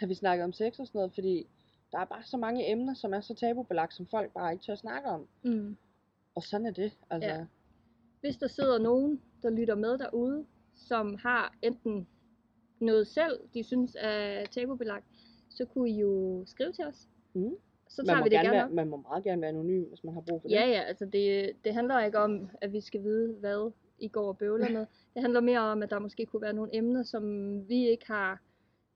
[0.00, 1.46] Da vi snakkede om sex og sådan noget, fordi
[1.92, 4.74] der er bare så mange emner, som er så tabubelagt, som folk bare ikke tør
[4.74, 5.28] snakke om.
[5.42, 5.76] Mm.
[6.34, 7.30] Og sådan er det, altså.
[7.30, 7.44] Ja.
[8.20, 12.08] Hvis der sidder nogen, der lytter med derude, som har enten
[12.80, 15.04] noget selv, de synes er tabubelagt,
[15.50, 17.08] så kunne I jo skrive til os.
[17.34, 17.56] Mm.
[17.88, 20.04] Så man, tager vi det gerne gerne være, man må meget gerne være anonym, hvis
[20.04, 20.72] man har brug for Ja, det.
[20.72, 24.38] ja, altså det, det handler ikke om, at vi skal vide, hvad I går og
[24.38, 24.86] bøvler med.
[25.14, 27.24] Det handler mere om, at der måske kunne være nogle emner, som
[27.68, 28.40] vi ikke har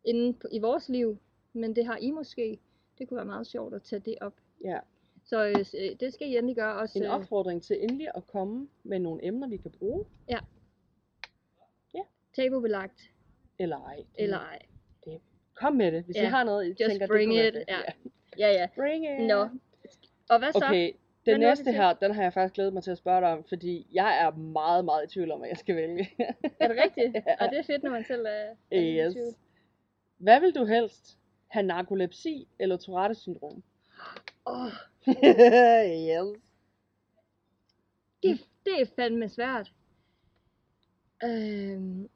[0.05, 1.18] inde på, i vores liv,
[1.53, 2.59] men det har I måske.
[2.99, 4.34] Det kunne være meget sjovt at tage det op.
[4.64, 4.78] ja.
[5.24, 6.99] Så øh, øh, det skal I endelig gøre også.
[6.99, 10.05] En øh, opfordring til endelig at komme med nogle emner, vi kan bruge,
[12.36, 13.01] tabubelagt
[13.59, 13.97] eller ej.
[13.97, 14.59] Det- eller ej.
[15.55, 17.55] Kom med det, hvis Ja, I har noget, I just tænker, bring det kunne it,
[17.55, 17.78] være ja.
[17.78, 18.11] Ja,
[18.49, 18.66] ja.
[18.76, 19.26] Bring it.
[19.26, 19.49] Nå.
[20.30, 20.64] Og hvad så?
[20.64, 20.93] Okay,
[21.26, 23.45] Den Hvad næste her, den har jeg faktisk glædet mig til at spørge dig om,
[23.49, 26.11] fordi jeg er meget, meget i tvivl om, hvad jeg skal vælge.
[26.61, 27.14] Er det rigtigt?
[27.14, 27.34] Ja.
[27.41, 29.12] Og det er fedt, når man selv er, er lidt i yes.
[29.12, 29.34] tvivl.
[30.16, 31.18] Hvad vil du helst?
[31.49, 33.62] Have narkolepsi eller Tourette syndrom?
[34.47, 34.66] Åh,
[35.07, 36.41] yes.
[38.22, 39.72] det, det er fandme svært.
[41.24, 42.09] Øhm,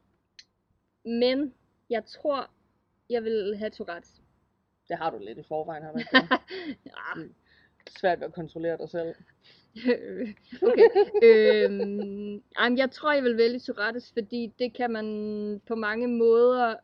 [1.04, 1.54] men
[1.90, 2.50] jeg tror,
[3.10, 4.23] jeg vil have Tourette's.
[4.88, 6.28] Det har du lidt i forvejen, har du ikke det?
[6.86, 7.22] ja,
[7.98, 9.14] Svært ved at kontrollere dig selv.
[10.70, 10.88] okay.
[11.22, 16.74] øhm, jamen, jeg tror, jeg vil vælge Tourette's, fordi det kan man på mange måder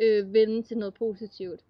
[0.00, 1.60] øh, vende til noget positivt.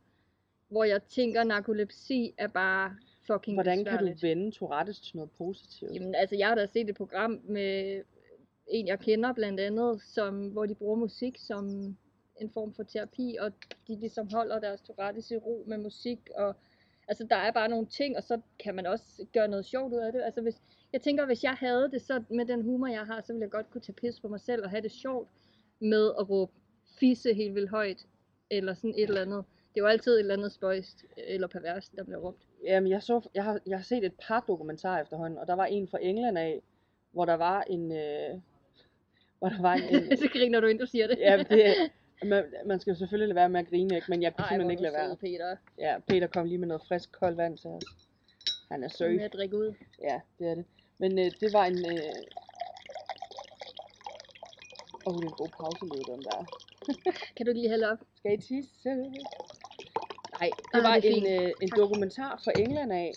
[0.68, 5.94] Hvor jeg tænker, narkolepsi er bare fucking Hvordan kan du vende Tourettes til noget positivt?
[5.94, 8.02] Jamen, altså, jeg har da set et program med
[8.68, 11.96] en, jeg kender blandt andet, som, hvor de bruger musik som
[12.40, 13.52] en form for terapi, og
[13.88, 16.56] de ligesom holder deres Tourettes i ro med musik, og
[17.08, 19.98] altså, der er bare nogle ting, og så kan man også gøre noget sjovt ud
[19.98, 20.22] af det.
[20.22, 20.62] Altså, hvis,
[20.92, 23.50] jeg tænker, hvis jeg havde det så med den humor, jeg har, så ville jeg
[23.50, 25.28] godt kunne tage pis på mig selv og have det sjovt
[25.80, 26.52] med at råbe
[27.00, 28.06] fisse helt vildt højt,
[28.50, 29.44] eller sådan et eller andet.
[29.74, 32.46] Det er jo altid et eller andet spøjst eller perverst, der bliver råbt.
[32.64, 35.64] Jamen, jeg, så, jeg, har, jeg har set et par dokumentarer efterhånden, og der var
[35.64, 36.62] en fra England af,
[37.12, 37.92] hvor der var en...
[37.92, 38.40] Øh,
[39.38, 41.18] hvor der var en, en så griner du, inden du siger det.
[41.18, 41.74] ja, det,
[42.24, 44.06] man, man skal jo selvfølgelig lade være med at grine, ikke?
[44.10, 45.16] men jeg kunne Ej, simpelthen ikke lade være.
[45.16, 45.56] Peter.
[45.78, 47.82] Ja, Peter kom lige med noget frisk, koldt vand til os.
[48.70, 49.16] Han er søg.
[49.16, 49.74] Med at drikke ud.
[50.02, 50.64] Ja, det er det.
[50.98, 51.78] Men øh, det var en...
[51.78, 52.12] Øh...
[55.06, 56.46] Åh, oh, det er en god pauselyd, den der.
[57.36, 57.98] Kan du ikke lige hælde op?
[58.16, 58.88] Skal I tisse?
[60.40, 61.42] Nej, det Ah, var det en, fint.
[61.42, 61.78] øh, en Tak.
[61.78, 63.12] dokumentar fra England af,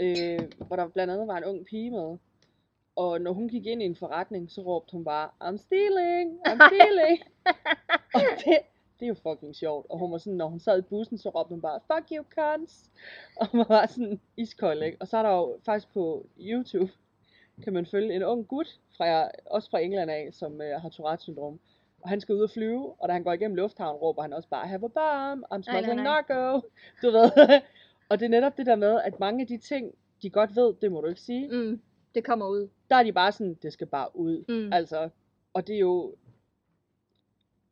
[0.00, 2.16] øh, hvor der blandt andet var en ung pige med.
[2.96, 6.66] Og når hun gik ind i en forretning, så råbte hun bare, I'm stealing, I'm
[6.66, 7.18] stealing.
[8.14, 8.58] og det,
[9.00, 9.86] det er jo fucking sjovt.
[9.90, 12.24] Og hun var sådan, når hun sad i bussen, så råbte hun bare, fuck you
[12.34, 12.90] cunts.
[13.36, 14.96] Og hun var sådan iskold, ikke?
[15.00, 16.92] Og så er der jo faktisk på YouTube,
[17.62, 21.22] kan man følge en ung gut, fra, også fra England af, som øh, har Tourette
[21.22, 21.60] syndrom.
[22.02, 24.48] Og han skal ud og flyve, og da han går igennem lufthavnen, råber han også
[24.48, 26.60] bare, have a bomb, I'm smuggling narco.
[27.02, 27.30] Du ved.
[28.10, 30.74] og det er netop det der med, at mange af de ting, de godt ved,
[30.82, 31.48] det må du ikke sige.
[31.48, 31.80] Mm,
[32.14, 32.68] det kommer ud.
[32.90, 34.44] Der er de bare sådan, det skal bare ud.
[34.48, 34.72] Mm.
[34.72, 35.08] Altså,
[35.52, 36.14] og det er jo,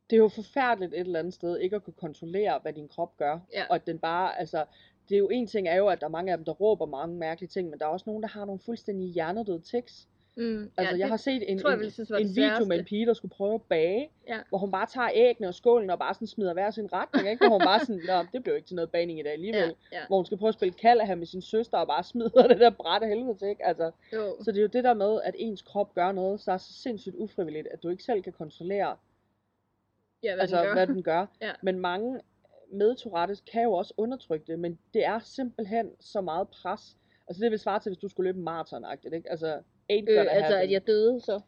[0.09, 3.17] det er jo forfærdeligt et eller andet sted, ikke at kunne kontrollere, hvad din krop
[3.17, 3.39] gør.
[3.53, 3.65] Ja.
[3.69, 4.65] Og at den bare, altså,
[5.09, 6.85] det er jo en ting er jo, at der er mange af dem, der råber
[6.85, 10.07] mange mærkelige ting, men der er også nogen, der har nogle fuldstændig hjernedøde tics.
[10.39, 10.71] Mm.
[10.77, 13.05] Altså, ja, jeg har set en, tror jeg en, synes en video med en pige,
[13.05, 14.39] der skulle prøve at bage, Ja.
[14.49, 17.47] hvor hun bare tager æggene og skålen og bare sådan smider hver sin retning, ikke?
[17.47, 19.75] Hvor hun bare sådan, Nå, det blev ikke til noget bagning i dag alligevel.
[19.91, 20.07] Ja, ja.
[20.07, 22.69] Hvor hun skal prøve at spille kald med sin søster og bare smider det der
[22.69, 23.65] bræt af helvede til, ikke?
[23.65, 24.35] Altså, Jo.
[24.43, 26.73] så det er jo det der med, at ens krop gør noget, så er så
[26.73, 28.95] sindssygt ufrivilligt, at du ikke selv kan kontrollere,
[30.23, 30.73] Ja, hvad altså, den gør.
[30.73, 31.25] hvad den gør.
[31.41, 31.51] Ja.
[31.61, 32.19] Men mange
[32.71, 36.97] med Tourettes kan jo også undertrykke det, men det er simpelthen så meget pres.
[37.27, 39.29] Altså det vil svare til, hvis du skulle løbe en maraton ikke?
[39.31, 39.61] Altså,
[39.91, 40.53] ain't Øh, altså, happen.
[40.61, 41.41] at jeg døde, så.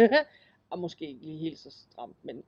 [0.70, 2.42] og måske ikke lige helt så stramt, men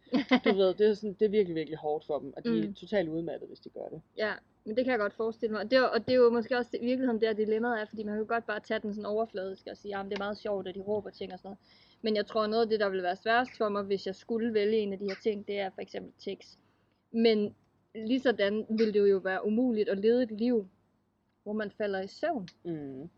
[0.45, 2.67] du ved, det er, sådan, det er virkelig, virkelig hårdt for dem, og de er
[2.69, 2.75] Mm.
[2.75, 4.01] totalt udmattet, hvis de gør det.
[4.17, 4.33] Ja,
[4.65, 5.63] men det kan jeg godt forestille mig.
[5.63, 8.03] Og det, er, og det er jo måske også i virkeligheden der dilemmaet er, fordi
[8.03, 10.39] man kan jo godt bare tage den sådan overfladisk og sige, at det er meget
[10.39, 11.59] sjovt, at de råber ting og sådan noget.
[12.03, 14.55] Men jeg tror, noget af det, der vil være sværest for mig, hvis jeg skulle
[14.55, 16.59] vælge en af de her ting, det er for eksempel tekst.
[17.11, 17.55] Men
[17.95, 20.69] lige sådan vil det jo være umuligt at leve et liv,
[21.43, 22.49] hvor man falder i søvn.
[22.65, 23.11] Mm.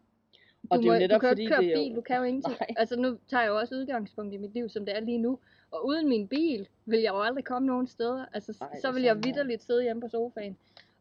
[0.70, 1.84] Du, Og det er jo netop du kan jo ikke køre det er jo...
[1.84, 2.56] bil, du kan jo ingenting.
[2.60, 2.74] Nej.
[2.76, 5.38] Altså nu tager jeg jo også udgangspunkt i mit liv, som det er lige nu.
[5.70, 8.24] Og uden min bil, vil jeg jo aldrig komme nogen steder.
[8.32, 10.56] Altså, Nej, så vil jeg vidderligt sidde hjemme på sofaen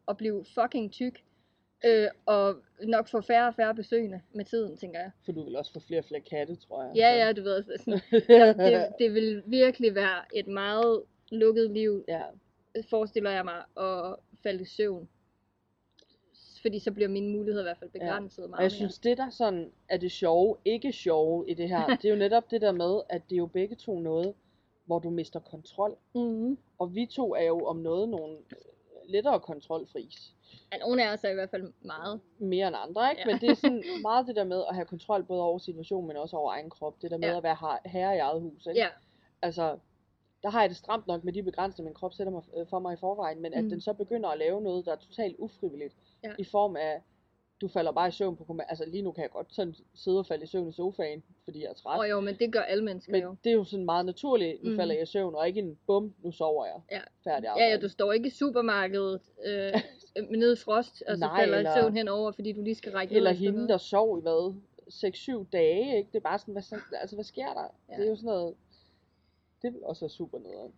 [0.06, 1.22] og blive fucking tyk.
[1.84, 5.10] Øh, og nok få færre og færre besøgende med tiden, tænker jeg.
[5.24, 6.92] For du vil også få flere og flere katte, tror jeg.
[6.96, 8.00] Ja, ja, du ved, altså, sådan,
[8.72, 12.22] det, det vil virkelig være et meget lukket liv, ja.
[12.90, 15.08] forestiller jeg mig, at falde i søvn.
[16.66, 17.98] Fordi så bliver mine muligheder i hvert fald Ja.
[17.98, 21.68] begrænset Og meget jeg synes, det der sådan er det sjove, ikke sjove i det
[21.68, 24.34] her, det er jo netop det der med, at det er jo begge to noget,
[24.84, 25.96] hvor du mister kontrol.
[26.14, 26.24] mere.
[26.24, 26.58] Mm-hmm.
[26.78, 28.56] Og vi to er jo om noget nogle øh,
[29.08, 30.34] lettere kontrolfris.
[30.72, 32.20] Ja, nogle af os er i hvert fald meget.
[32.38, 33.22] Mere end andre, ikke?
[33.22, 33.28] Ja.
[33.28, 33.32] Ja.
[33.34, 36.16] Men det er sådan meget det der med at have kontrol både over situationen, men
[36.16, 37.02] også over egen krop.
[37.02, 37.36] Det der med Ja.
[37.36, 38.80] at være her- herre i eget hus, ikke?
[38.80, 38.88] Ja,
[39.42, 39.78] Altså,
[40.42, 42.78] der har jeg det stramt nok med de begrænsninger, min krop sætter mig, øh, for
[42.78, 43.70] mig i forvejen, men at Mm.
[43.70, 45.94] den så begynder at lave noget, der er totalt ufrivilligt,
[46.26, 46.32] Ja.
[46.38, 47.02] i form af,
[47.60, 48.66] du falder bare i søvn på kommand.
[48.70, 51.62] Altså lige nu kan jeg godt sådan sidde og falde i søvn i sofaen, fordi
[51.62, 51.98] jeg er træt.
[51.98, 53.28] og jo, men det gør alle mennesker jo.
[53.28, 54.76] Men det er jo sådan meget naturligt, nu Mm.
[54.76, 56.80] falder jeg i søvn, og ikke en bum, nu sover jeg.
[56.90, 57.00] Ja.
[57.24, 57.70] Færdig Ja, arbejde.
[57.70, 59.72] ja, du står ikke i supermarkedet øh,
[60.30, 62.92] nede i frost, og så Nej, falder eller- i søvn henover, fordi du lige skal
[62.92, 63.68] række Eller hende, noget.
[63.68, 64.54] der sov i hvad?
[64.90, 66.08] 6-7 dage, ikke?
[66.12, 67.74] Det er bare sådan, hvad, så- altså, hvad sker der?
[67.88, 67.96] Ja.
[67.96, 68.54] Det er jo sådan noget,
[69.62, 70.72] det vil også være super nederen.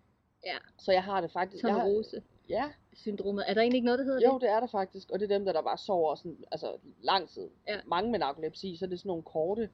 [0.47, 0.57] Ja.
[0.79, 2.23] Så jeg har det faktisk, Som jeg har, rose.
[2.49, 3.45] Ja, syndromet.
[3.49, 4.43] Er der egentlig ikke noget, der hedder jo, det?
[4.43, 5.11] det er der faktisk.
[5.11, 7.49] Og det er dem, der, der bare sover sådan, altså lang tid.
[7.69, 7.81] Ja.
[7.87, 9.71] Mange med narkolepsi, så er det sådan nogle korte,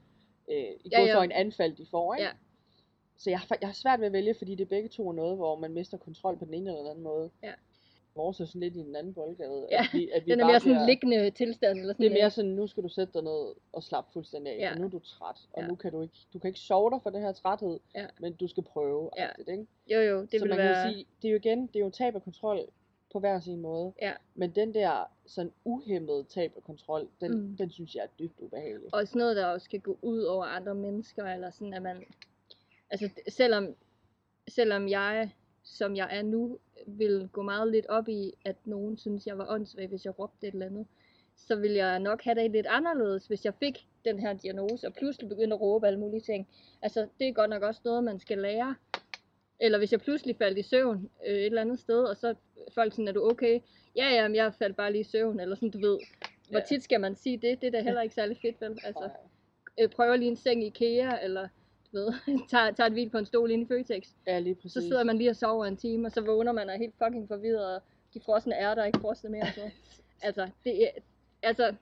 [0.51, 2.25] øh, i Ja, ja, en anfald, de får, ikke?
[2.25, 2.31] Ja.
[3.17, 5.37] Så jeg har, jeg har svært ved at vælge, fordi det begge to er noget,
[5.37, 7.31] hvor man mister kontrol på den ene eller den anden måde.
[7.43, 7.53] Ja.
[8.15, 9.67] Vores er sådan lidt i den anden boldgade.
[9.71, 11.79] Ja, at vi, at vi Den er bare mere sådan bliver- en liggende tilstand.
[11.79, 14.53] Eller sådan Det er mere sådan, nu skal du sætte dig ned og slappe fuldstændig
[14.53, 14.71] af, Ja.
[14.73, 15.67] for nu er du træt, og Ja.
[15.67, 18.05] nu kan du ikke, du kan ikke sove dig for den her træthed, Ja.
[18.19, 19.09] men du skal prøve.
[19.17, 19.27] Ja.
[19.27, 19.65] agtigt, Ikke?
[19.87, 20.83] Jo, jo, det så man være...
[20.83, 22.59] kan sige, det er jo igen, det er jo tab af kontrol
[23.11, 23.93] på hver sin måde.
[24.01, 24.13] Ja.
[24.35, 27.57] Men den der sådan uhemmede tab af kontrol, den, Mm.
[27.57, 28.93] den synes jeg er dybt ubehagelig.
[28.93, 32.03] Og sådan noget, der også kan gå ud over andre mennesker, eller sådan, at man...
[32.89, 33.75] Altså, selvom,
[34.47, 35.31] selvom jeg,
[35.63, 39.45] som jeg er nu, vil gå meget lidt op i, at nogen synes, jeg var
[39.49, 40.85] åndssvag, hvis jeg råbte et eller andet,
[41.35, 44.93] så vil jeg nok have det lidt anderledes, hvis jeg fik den her diagnose, og
[44.93, 46.47] pludselig begyndte at råbe alle mulige ting.
[46.81, 48.75] Altså, det er godt nok også noget, man skal lære.
[49.59, 52.35] Eller hvis jeg pludselig faldt i søvn øh, et eller andet sted, og så
[52.73, 53.59] folk sådan, er du okay?
[53.95, 55.97] Ja, ja, men jeg faldt bare lige i søvn, eller sådan, du ved.
[56.49, 56.65] Hvor Ja.
[56.65, 57.61] tit skal man sige det?
[57.61, 58.79] Det er da heller ikke særlig fedt, vel?
[58.83, 59.09] Altså,
[59.79, 61.47] øh, prøver lige en seng i IKEA, eller
[61.95, 62.13] ved,
[62.51, 64.09] tager, tager et hvil på en stol inde i Føtex.
[64.27, 64.71] Ja, lige præcis.
[64.71, 66.95] Så sidder man lige og sover en time, og så vågner man og er helt
[67.03, 67.81] fucking forvirret, og
[68.13, 69.47] de frosne ærter er ikke frosne mere.
[69.55, 69.61] Så.
[70.27, 70.89] altså, det er,
[71.41, 71.75] altså,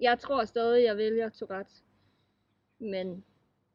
[0.00, 1.72] jeg tror stadig, jeg vælger Tourette.
[2.78, 3.24] Men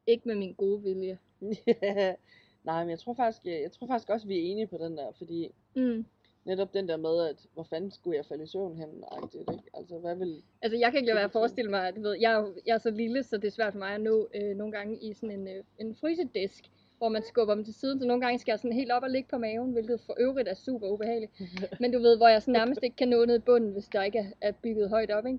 [0.06, 1.18] ikke med min gode vilje.
[2.64, 4.96] Nej, men jeg tror faktisk, jeg, jeg tror faktisk også, vi er enige på den
[4.96, 6.04] der, fordi Mm.
[6.48, 9.64] Netop den der med, at hvor fanden skulle jeg falde i søvn hen, agtigt, ikke?
[9.74, 10.42] Altså, hvad vil...
[10.62, 12.54] Altså, jeg kan ikke lade være at forestille mig, at du ved, jeg, er jo-
[12.66, 14.98] jeg er så lille, så det er svært for mig at nå øh, nogle gange
[14.98, 16.64] i sådan en, øh, en frysedisk,
[16.98, 19.10] hvor man skubber dem til siden, så nogle gange skal jeg sådan helt op og
[19.10, 21.32] ligge på maven, hvilket for øvrigt er super ubehageligt.
[21.80, 24.02] Men du ved, hvor jeg sådan nærmest ikke kan nå ned i bunden, hvis der
[24.02, 25.38] ikke er, bygget højt op, ikke?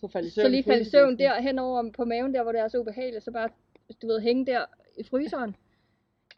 [0.00, 2.52] Så falde i søvn Så lige falde i søvn der henover på maven, der hvor
[2.52, 3.48] det er så ubehageligt, så bare,
[4.02, 4.64] du ved, hænge der
[4.98, 5.56] i fryseren.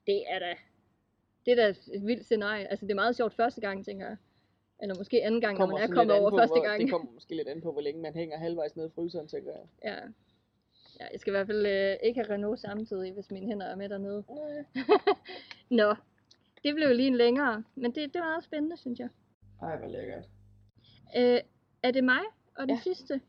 [0.06, 0.54] Det er da,
[1.46, 2.66] det er da et vildt scenarie.
[2.70, 4.16] Altså, det er meget sjovt første gang, tænker jeg.
[4.82, 6.80] Eller måske anden gang, når man er kommet over på, første hvor, gang.
[6.82, 9.52] Det kommer måske lidt an på, hvor længe man hænger halvvejs nede i fryseren, tænker
[9.52, 9.62] jeg.
[9.84, 9.94] Ja.
[11.00, 13.76] ja, jeg skal i hvert fald øh, ikke have Renault samtidig, hvis mine hænder er
[13.76, 14.24] med dernede.
[15.80, 15.94] Nå,
[16.64, 19.08] det blev lige en længere, men det, det var meget spændende, synes jeg.
[19.62, 20.24] Ej, hvor lækkert.
[21.16, 21.40] Øh,
[21.82, 22.20] er det mig
[22.56, 22.80] og den Ja.
[22.82, 23.20] sidste?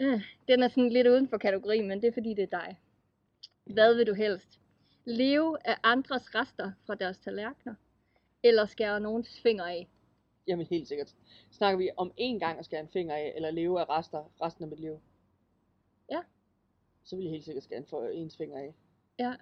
[0.00, 2.78] Øh, den er sådan lidt uden for kategorien, men det er fordi, det er dig.
[3.64, 4.60] Hvad vil du helst?
[5.04, 7.74] Leve af andres rester fra deres tallerkener?
[8.42, 9.88] Eller skære nogens fingre af?
[10.46, 11.14] Jamen helt sikkert.
[11.50, 14.64] Snakker vi om én gang at skære en finger af, eller leve af rester resten
[14.64, 15.00] af mit liv?
[16.10, 16.20] Ja.
[17.04, 18.74] Så vil jeg helt sikkert skære en for ens finger af.
[19.18, 19.34] Ja,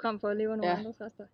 [0.00, 0.78] frem for at leve af nogle Ja.
[0.78, 1.26] andres rester.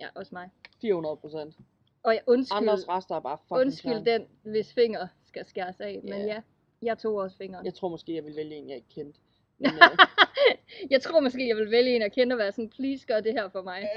[0.00, 0.50] Ja, også mig.
[0.80, 1.58] 400 procent.
[2.02, 4.04] Og jeg undskyld, Andres rester er bare fucking undskyld klam.
[4.04, 6.00] den, hvis finger skal skæres af.
[6.02, 6.18] Men Ja.
[6.26, 6.42] ja,
[6.82, 7.66] jeg tog også fingeren.
[7.66, 9.20] Jeg tror måske, jeg vil vælge en, jeg ikke kendte.
[9.64, 9.98] Men, øh,
[10.94, 13.32] jeg tror måske, jeg vil vælge en, jeg kender, og være sådan, please gør det
[13.32, 13.88] her for mig.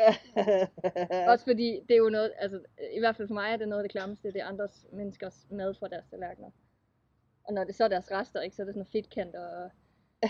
[1.31, 2.59] Også fordi det er jo noget, altså
[2.93, 5.47] i hvert fald for mig er det noget af det klammeste, det er andres menneskers
[5.51, 6.49] mad fra deres tallerkener.
[7.43, 9.69] Og når det så er deres rester, ikke, så er det sådan noget fedtkant og...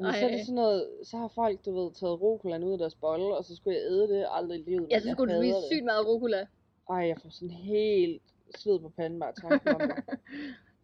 [0.00, 2.78] Men så er det sådan noget, så har folk, du ved, taget rucolaen ud af
[2.78, 4.86] deres bolle, og så skulle jeg æde det aldrig i livet.
[4.90, 6.46] Ja, så skulle du spise sygt meget rucola.
[6.90, 8.22] Ej, jeg får sådan helt
[8.56, 10.18] sved på panden bare tanken om det.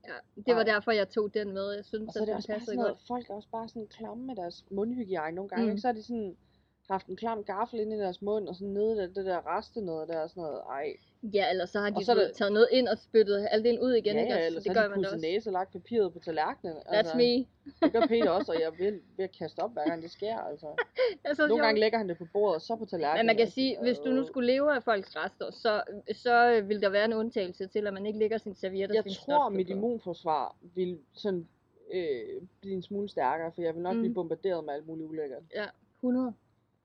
[0.09, 0.73] Ja, det var Ej.
[0.73, 1.73] derfor, jeg tog den med.
[1.73, 3.07] Jeg synes, Og så at det den også bare sådan noget, godt.
[3.07, 5.71] folk er også bare sådan klamme med deres mundhygiejne nogle gange, Mm.
[5.71, 5.81] ikke?
[5.81, 6.37] Så er de sådan
[6.91, 9.57] haft en klam gaffel ind i deres mund, og sådan nede i det, det der
[9.57, 10.97] reste noget der, og sådan noget, ej.
[11.22, 13.80] Ja, eller så har de Og så så det- taget noget ind og spyttet halvdelen
[13.80, 14.35] ud igen, ja, ikke?
[14.35, 16.76] ja, eller Så så det har gør de pudset næse og lagt papiret på tallerkenen.
[16.76, 17.47] That's me.
[17.82, 20.66] Det gør Peter også, og jeg ved at kaste op, hver gang det sker, altså.
[21.28, 21.61] Det så Nogle sjovt.
[21.62, 23.18] gange lægger han det på bordet, og så på tallerkenen.
[23.18, 25.82] Men man kan og sige, hvis du nu øh, skulle leve af folks rester, så,
[26.12, 28.95] så øh, vil der være en undtagelse til, at man ikke lægger sin serviet og
[28.95, 31.49] Jeg sin tror, mit immunforsvar vil sådan
[31.93, 34.01] øh, blive en smule stærkere, for jeg vil nok mm.
[34.01, 35.43] blive bombarderet med alt muligt ulækkert.
[35.55, 35.64] Ja,
[36.01, 36.35] 100.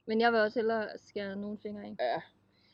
[0.10, 1.96] Men jeg vil også hellere skære nogle fingre af.
[2.00, 2.22] Ja,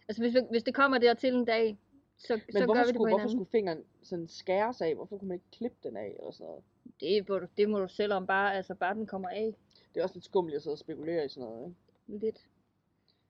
[0.08, 1.78] Altså hvis, vi- hvis det kommer dertil en dag,
[2.18, 3.30] så, men så hvorfor, gør vi det på skulle, hvorfor hinanden.
[3.38, 4.96] skulle fingeren sådan skæres af?
[4.96, 6.16] Hvorfor kunne man ikke klippe den af?
[6.20, 6.64] Eller sådan noget?
[7.00, 9.54] Det, må du, det må du selv om bare, altså bare den kommer af.
[9.94, 11.76] Det er også lidt skummelt at sidde og spekulere i sådan noget.
[12.14, 12.26] Ikke?
[12.26, 12.40] Lidt.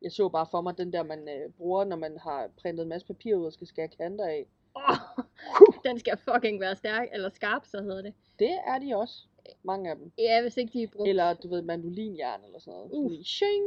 [0.02, 2.90] Jeg så bare for mig den der, man øh, bruger, når man har printet en
[2.90, 4.48] masse papir ud og skal skære kanter af.
[4.76, 5.24] Oh,
[5.86, 8.14] den skal fucking være stærk, eller skarp, så hedder det.
[8.40, 9.28] Det er de også.
[9.64, 10.12] Mange af dem.
[10.18, 11.10] Ja, hvis ikke de er brugt.
[11.10, 12.92] Eller du ved, mandolinjern eller sådan noget.
[12.94, 13.12] Uh.
[13.24, 13.66] Shing,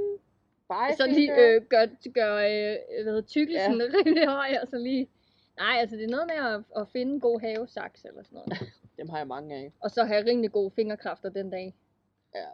[0.69, 3.85] bye, så lige øh, gør, gør øh, hvad hedder, tykkelsen ja.
[4.05, 5.09] rimelig høj, og så lige...
[5.57, 8.73] Nej, altså det er noget med at, at finde en god havesaks eller sådan noget.
[8.99, 9.73] Dem har jeg mange af.
[9.81, 11.75] og så have rimelig gode fingerkræfter den dag.
[12.35, 12.47] Ja.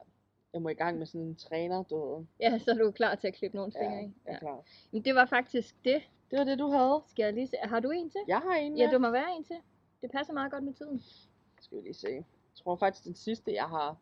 [0.53, 2.25] Jeg må i gang med sådan en træner, du ved.
[2.41, 4.11] Ja, så er du klar til at klippe nogle fingre Ja, af.
[4.27, 4.62] jeg er klar.
[4.93, 6.03] Men det var faktisk det.
[6.31, 7.03] Det var det, du havde.
[7.07, 7.57] Skal jeg lige se.
[7.62, 8.21] Har du en til?
[8.29, 8.93] Jeg har en Ja, med.
[8.93, 9.57] du må være en til.
[10.03, 11.03] Det passer meget godt med tiden.
[11.61, 12.09] Skal vi lige se.
[12.11, 13.97] Jeg tror faktisk, den sidste, jeg har,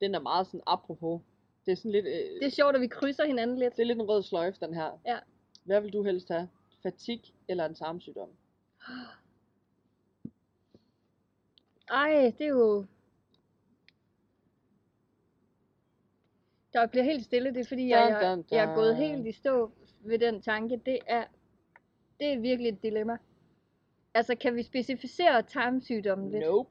[0.00, 1.20] den er meget sådan apropos.
[1.66, 3.76] Det er sådan lidt, øh, Det er sjovt, at vi krydser hinanden lidt.
[3.76, 5.00] det er lidt en rød sløjfe, den her.
[5.06, 5.18] Ja.
[5.64, 6.48] Hvad vil du helst have?
[6.82, 8.28] Fatig eller en tarmsygdom?
[11.88, 12.86] Ej, det er jo...
[16.72, 19.32] Der bliver helt stille, det er fordi, jeg, jeg, dun, jeg er gået helt i
[19.32, 20.80] stå ved den tanke.
[20.86, 21.24] Det er,
[22.20, 23.18] det er virkelig et dilemma.
[24.14, 26.42] Altså, kan vi specificere tarmsygdommen lidt?
[26.44, 26.70] Nope.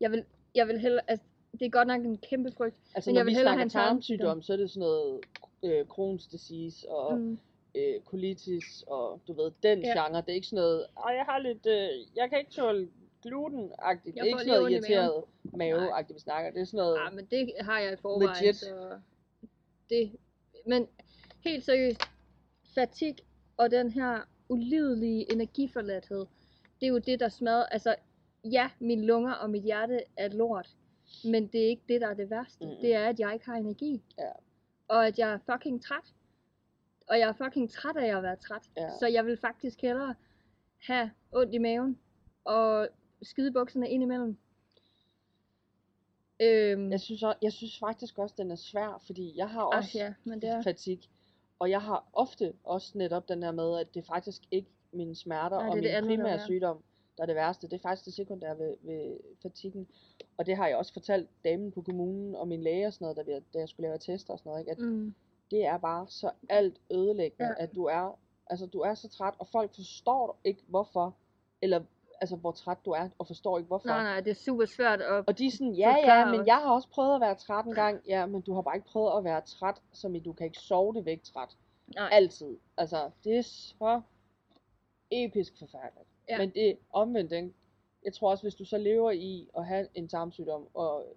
[0.00, 0.24] Jeg vil,
[0.54, 2.76] jeg vil hellere, altså, det er godt nok en kæmpe frygt.
[2.94, 4.42] Altså Men når jeg vi vil hellere snakker tarmsygdom.
[4.42, 5.20] så er det sådan noget
[5.62, 7.38] øh, Crohn's disease og Mm.
[7.74, 9.92] øh, colitis og du ved, den Ja.
[10.06, 10.20] genre.
[10.20, 12.88] Det er ikke sådan noget, Ej, jeg har lidt, øh, jeg kan ikke tåle
[13.26, 14.04] gluten-agtigt.
[14.04, 16.50] Det Jeg er ikke sådan noget irriteret mave-agtigt, vi snakker.
[16.50, 18.56] Det er sådan noget, Ja, men det har jeg i forvejen, Legit.
[18.56, 18.98] så
[19.90, 20.12] det,
[20.66, 20.88] men
[21.40, 22.00] helt seriøst,
[22.74, 23.16] fatig
[23.56, 26.26] og den her ulidelige energiforladthed,
[26.80, 27.94] det er jo det, der smadrer, altså,
[28.44, 30.68] ja, mine lunger og mit hjerte er lort,
[31.24, 32.64] men det er ikke det, der er det værste.
[32.64, 32.76] Mm-mm.
[32.80, 34.02] Det er, at jeg ikke har energi.
[34.18, 34.30] Ja.
[34.88, 36.14] Og at jeg er fucking træt.
[37.08, 38.70] Og jeg er fucking træt af at være træt.
[38.76, 38.88] Ja.
[38.98, 40.14] Så jeg vil faktisk hellere
[40.86, 41.98] have ondt i maven
[42.44, 42.88] og
[43.22, 44.36] skide bukserne ind imellem.
[46.40, 49.78] Øhm, jeg synes, også, jeg synes faktisk også, den er svær, fordi jeg har ej,
[49.78, 50.62] også ja, men det er...
[50.62, 51.00] fatig.
[51.58, 55.58] Og jeg har ofte også netop den her med, at det faktisk ikke mine smerter
[55.58, 56.44] Nej, og min andet, der er primære værre.
[56.44, 56.82] sygdom,
[57.16, 57.68] der er det værste.
[57.68, 59.88] Det er faktisk det sekundære ved, ved fatiguen.
[60.36, 63.16] Og det har jeg også fortalt damen på kommunen og min læge og sådan noget,
[63.16, 64.72] da, vi, da jeg skulle lave tester og sådan noget, ikke?
[64.72, 65.14] at Mm.
[65.50, 67.62] det er bare så alt ødelæggende, Ja.
[67.64, 71.16] at du er, altså du er så træt, og folk forstår ikke hvorfor,
[71.62, 71.80] eller
[72.20, 73.88] altså hvor træt du er, og forstår ikke hvorfor.
[73.88, 75.24] Nej, nej, det er super svært at...
[75.26, 77.74] Og de er sådan, ja ja, men jeg har også prøvet at være træt en
[77.74, 78.00] gang.
[78.08, 80.58] Ja, men du har bare ikke prøvet at være træt, som i du kan ikke
[80.58, 81.56] sove det væk træt.
[81.94, 82.56] Nej, Altid.
[82.76, 84.00] Altså, det er så
[85.10, 86.08] episk forfærdeligt.
[86.28, 86.38] Ja.
[86.38, 87.52] Men det omvendt, ikke?
[88.04, 91.16] Jeg tror også, hvis du så lever i at have en tarmsygdom, og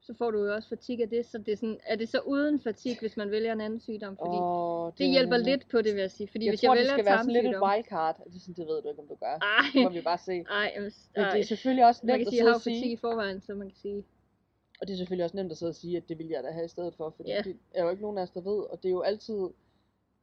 [0.00, 2.20] så får du jo også fatig af det, så det er, sådan, er det så
[2.20, 4.16] uden fatig, hvis man vælger en anden sygdom?
[4.16, 6.28] Fordi åh, det er hjælper lidt på det, vil jeg sige.
[6.28, 8.20] Fordi Jeg hvis tror, jeg det vælger skal være sådan lidt et wildcard.
[8.32, 9.26] Det, sådan, det ved du ikke, om du gør.
[9.42, 10.44] Ej, Det må vi bare se.
[10.50, 12.74] ej, jamen, Men det er selvfølgelig også Man nemt kan at sige, at jeg sidde
[12.76, 14.04] har sige, i forvejen, så man kan sige...
[14.80, 16.50] og det er selvfølgelig også nemt at sidde og sige, at det vil jeg da
[16.50, 17.42] have i stedet for, fordi Ja.
[17.44, 19.40] det er jo ikke nogen af os, der ved, og det er jo altid,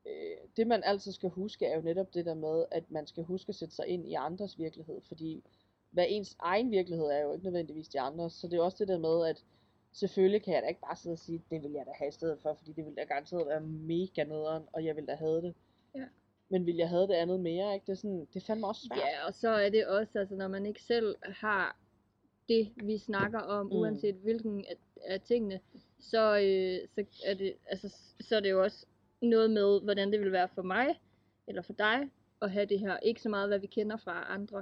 [0.05, 3.23] øh, det man altid skal huske, er jo netop det der med, at man skal
[3.23, 5.43] huske at sætte sig ind i andres virkelighed, fordi
[5.91, 8.87] hvad ens egen virkelighed er jo ikke nødvendigvis de andres, så det er også det
[8.87, 9.43] der med, at
[9.91, 12.11] selvfølgelig kan jeg da ikke bare sidde og sige, det vil jeg da have i
[12.11, 15.41] stedet for, fordi det ville da garanteret være mega nederen, og jeg vil da have
[15.41, 15.55] det.
[15.95, 16.05] Ja.
[16.49, 17.85] Men vil jeg have det andet mere, ikke?
[17.85, 18.99] Det er, sådan, det er fandme også svært.
[18.99, 21.77] Ja, og så er det også, altså når man ikke selv har
[22.49, 23.71] det, vi snakker om, mm.
[23.71, 25.59] uanset hvilken af, af tingene,
[25.99, 28.85] så, øh, så, er det, altså, så er det jo også
[29.29, 30.99] noget med, hvordan det vil være for mig,
[31.47, 32.09] eller for dig,
[32.41, 32.97] at have det her.
[32.97, 34.57] Ikke så meget, hvad vi kender fra andre,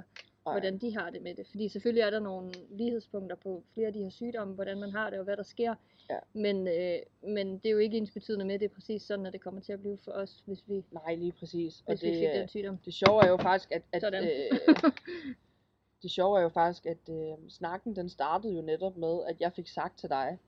[0.46, 0.52] Ej.
[0.52, 1.46] hvordan de har det med det.
[1.46, 5.10] Fordi selvfølgelig er der nogle lighedspunkter på flere af de her sygdomme, hvordan man har
[5.10, 5.74] det, og hvad der sker.
[6.10, 6.18] Ja.
[6.32, 9.26] Men, øh, men det er jo ikke ens betydende med, at det er præcis sådan,
[9.26, 11.80] at det kommer til at blive for os, hvis vi, Nej, lige præcis.
[11.86, 12.78] Og hvis vi det, fik øh, den sygdom.
[12.84, 14.24] det sjove er jo faktisk, at, at Sådan.
[14.24, 14.92] øh,
[16.02, 19.52] det sjove er jo faktisk, at øh, snakken den startede jo netop med, at jeg
[19.52, 20.38] fik sagt til dig,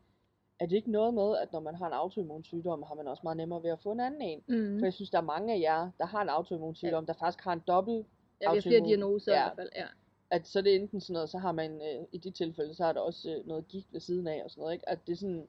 [0.65, 3.21] er det ikke noget med, at når man har en autoimmun sygdom, har man også
[3.23, 4.43] meget nemmere ved at få en anden en?
[4.47, 4.79] Mm.
[4.79, 7.45] For jeg synes, der er mange af jer, der har en autoimmun sygdom, der faktisk
[7.45, 8.07] har en dobbelt,
[8.43, 9.43] Ja, vi har flere diagnoser i ja.
[9.45, 9.71] hvert fald.
[9.77, 9.87] Ja.
[10.31, 12.85] at så er det enten sådan noget, så har man øh, i de tilfælde, så
[12.85, 14.89] er der også øh, noget gigt ved siden af og sådan noget, ikke?
[14.89, 15.49] At det er sådan,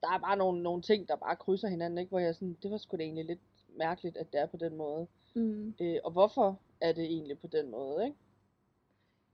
[0.00, 2.08] der er bare nogle, nogle ting, der bare krydser hinanden, ikke?
[2.08, 3.40] Hvor jeg sådan, det var sgu da egentlig lidt
[3.76, 5.06] mærkeligt, at det er på den måde.
[5.34, 5.74] Mm.
[5.80, 8.16] Øh, og hvorfor er det egentlig på den måde, ikke?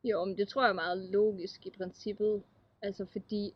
[0.05, 2.43] Jo, men det tror jeg er meget logisk i princippet.
[2.83, 3.55] Altså fordi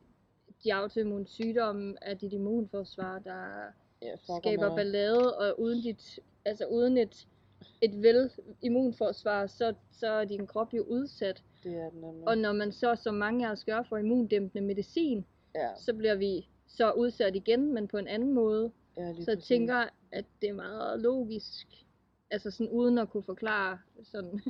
[0.65, 4.77] de autoimmune sygdomme er dit immunforsvar, der Ja, skaber med.
[4.77, 7.27] ballade, og uden dit, altså uden et,
[7.81, 8.31] et vel
[8.63, 11.43] immunforsvar, så, så er din krop jo udsat.
[11.65, 12.29] Det er den nemlig.
[12.29, 16.15] Og når man så, som mange af os gør, får immundæmpende medicin, ja, så bliver
[16.15, 18.73] vi så udsat igen, men på en anden måde.
[18.97, 19.49] ja, Så jeg præcis.
[19.49, 21.67] tænker, at det er meget logisk,
[22.31, 24.41] altså sådan uden at kunne forklare sådan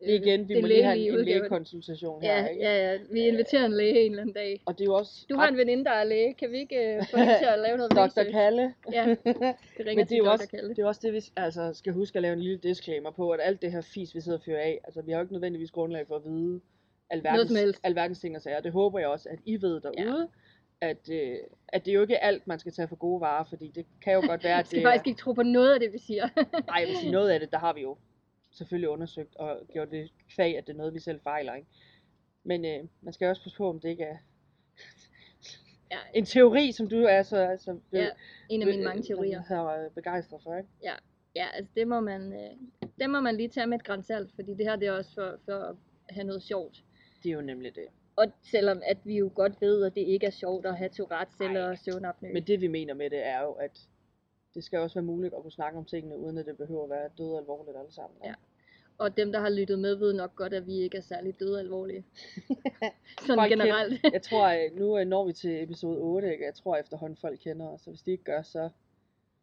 [0.00, 2.62] det er igen, vi det må lige have en, en lægekonsultation her, Ja, ikke?
[2.62, 2.98] ja, ja.
[3.10, 4.60] Vi inviterer en læge en eller anden dag.
[4.66, 6.34] Og det er jo også Du har en veninde, der er læge.
[6.34, 8.30] Kan vi ikke uh, få hende til at lave noget Dr.
[8.30, 8.74] Kalle.
[8.92, 9.14] Ja, vi
[9.86, 10.30] ringer Men det er, jo Dr.
[10.30, 10.68] også, Kalle.
[10.68, 13.40] det er også det, vi altså, skal huske at lave en lille disclaimer på, at
[13.42, 15.70] alt det her fis, vi sidder og fyrer af, altså vi har jo ikke nødvendigvis
[15.70, 16.60] grundlag for at vide
[17.10, 18.60] alverdens, alverdens ting og sager.
[18.60, 20.28] Det håber jeg også, at I ved derude,
[20.82, 20.88] ja.
[20.88, 21.36] at, øh,
[21.68, 24.12] at det er jo ikke alt, man skal tage for gode varer, fordi det kan
[24.12, 25.98] jo godt være, Jeg at skal det faktisk ikke tro på noget af det, vi
[25.98, 26.28] siger.
[26.66, 27.96] Nej, jeg vil sige, noget af det, der har vi jo
[28.58, 31.68] selvfølgelig undersøgt og gjort det kvæg, at det er noget, vi selv fejler, ikke?
[32.44, 34.16] Men øh, man skal også passe på, om det ikke er
[35.92, 38.08] ja, en teori, som du er så, altså, ja,
[38.50, 39.42] en af mine øh, mange teorier.
[39.50, 40.68] er begejstret for, ikke?
[40.82, 44.54] Ja, altså det må man, øh, det må man lige tage med et grænsalt, fordi
[44.54, 45.76] det her det er også for, for at
[46.10, 46.84] have noget sjovt.
[47.22, 47.86] Det er jo nemlig det.
[48.16, 51.44] Og selvom at vi jo godt ved, at det ikke er sjovt at have Tourette
[51.44, 52.32] eller søvnapnø.
[52.32, 53.88] Men det vi mener med det er jo, at
[54.54, 56.90] det skal også være muligt at kunne snakke om tingene, uden at det behøver at
[56.90, 58.18] være død alvorligt alle sammen.
[58.24, 58.34] Ja.
[58.98, 61.60] Og dem, der har lyttet med, ved nok godt, at vi ikke er særlig døde
[61.60, 62.04] alvorlige.
[63.26, 64.00] Sådan Folk generelt.
[64.12, 66.44] Jeg tror, at nu øh, når vi til episode 8, ikke?
[66.44, 68.70] jeg tror efterhånden folk kender os, så hvis de ikke gør, så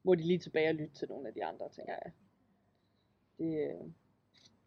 [0.03, 2.11] må de lige tilbage og lytte til nogle af de andre, tænker jeg.
[3.37, 3.89] Det, øh,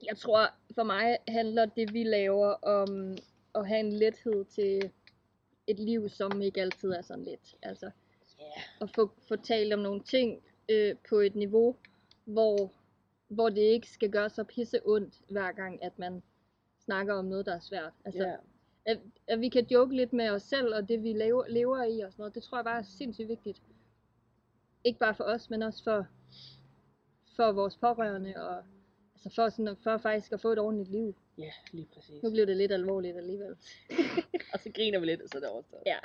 [0.06, 0.40] Jeg tror,
[0.74, 3.16] for mig handler det, vi laver, om
[3.54, 4.90] at have en lethed til
[5.66, 7.56] et liv, som ikke altid er sådan let.
[7.62, 7.90] Altså,
[8.40, 8.62] yeah.
[8.80, 11.76] at få, få talt om nogle ting øh, på et niveau,
[12.24, 12.72] hvor,
[13.28, 16.22] hvor det ikke skal gøre så pisse ondt, hver gang, at man
[16.84, 17.92] snakker om noget, der er svært.
[18.04, 18.38] Altså, Yeah.
[18.86, 22.00] at, at vi kan joke lidt med os selv, og det vi lever, lever i
[22.00, 23.62] og sådan noget, det tror jeg bare er sindssygt vigtigt.
[24.84, 26.06] Ikke bare for os, men også for,
[27.36, 28.64] for vores pårørende, og
[29.14, 31.14] altså for, sådan, for faktisk at få et ordentligt liv.
[31.38, 32.22] Ja, lige præcis.
[32.22, 33.56] Nu blev det lidt alvorligt alligevel.
[34.52, 35.82] og så griner vi lidt, og så er det overstået.
[35.86, 35.98] Ja.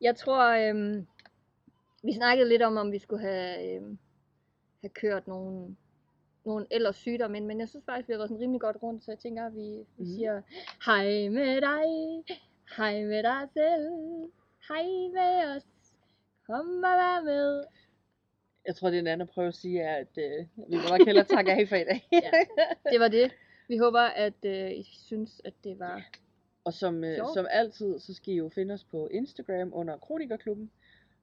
[0.00, 1.06] Jeg tror, øhm,
[2.02, 3.98] vi snakkede lidt om, om vi skulle have, øhm,
[4.80, 5.76] have kørt nogle,
[6.44, 9.04] nogle ellers sygdomme ind, men jeg synes faktisk, vi har været sådan rimelig godt rundt,
[9.04, 10.06] så jeg tænker, at vi, vi Mhm.
[10.06, 10.42] siger,
[10.86, 11.84] hej med dig,
[12.76, 13.88] hej med dig selv,
[14.68, 14.84] hej
[15.14, 15.66] med os,
[16.46, 17.64] kom og vær med.
[18.66, 21.06] Jeg tror, det er en anden prøve at sige, er, at øh, vi må nok
[21.06, 22.08] hellere takke af for i dag.
[22.12, 22.30] Ja.
[22.92, 23.32] Det var det.
[23.68, 26.02] Vi håber, at øh, I synes, at det var...
[26.64, 30.70] Og som, øh, som altid, så skal I jo finde os på Instagram under Kronikerklubben.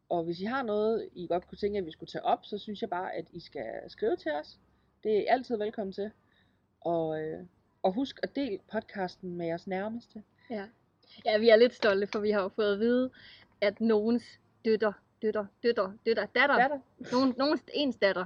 [0.09, 2.57] Og hvis I har noget, I godt kunne tænke, at vi skulle tage op, så
[2.57, 4.57] synes jeg bare, at I skal skrive til os.
[5.07, 6.11] Det er altid velkommen til.
[6.81, 7.39] Og, øh,
[7.83, 10.23] og husk at dele podcasten med jeres nærmeste.
[10.49, 10.65] Ja.
[11.25, 13.09] ja, vi er lidt stolte, for vi har jo fået at vide,
[13.61, 16.79] at nogens døtter, døtter, døtter, døtter, datter, Datter.
[17.11, 18.25] nogen, nogens ens datter,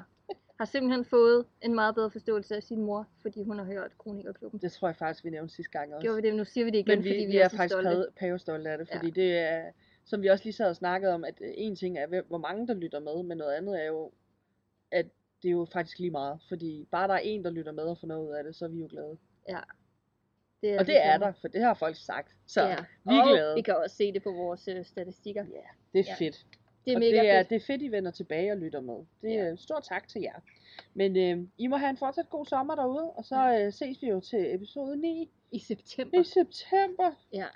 [0.58, 4.60] har simpelthen fået en meget bedre forståelse af sin mor, fordi hun har hørt Kronikerklubben.
[4.62, 6.06] Det tror jeg faktisk, vi nævnte sidste gang også.
[6.06, 6.36] Gjorde vi det?
[6.36, 7.90] Nu siger vi det igen, Men vi, fordi vi, vi er så faktisk stolte.
[7.90, 9.22] pave, pavestolte af det, fordi ja.
[9.22, 9.72] det er,
[10.06, 12.74] som vi også lige sad og snakkede om, at en ting er, hvor mange der
[12.74, 14.12] lytter med, men noget andet er jo,
[14.92, 15.06] at
[15.44, 16.40] det er jo faktisk lige meget.
[16.50, 18.66] Fordi bare der er en, der lytter med og får noget ud af det, så
[18.66, 19.18] er vi jo glade.
[20.62, 22.32] det Og det er der, for det har folk sagt.
[22.48, 22.76] Så Ja.
[23.04, 23.56] vi er og glade.
[23.56, 25.44] vi kan også se det på vores øh, statistikker.
[25.46, 26.26] Ja, det er Ja.
[26.26, 26.46] fedt.
[26.86, 27.50] Det er og mega det er, fedt.
[27.50, 28.96] det er fedt, I vender tilbage og lytter med.
[29.22, 29.38] Det Ja.
[29.44, 30.40] er stor tak til jer.
[30.94, 34.08] Men øh, I må have en fortsat god sommer derude, og så øh, ses vi
[34.08, 36.20] jo til episode 9 I september.
[36.20, 37.12] i september.
[37.34, 37.38] Ja.
[37.38, 37.48] Hej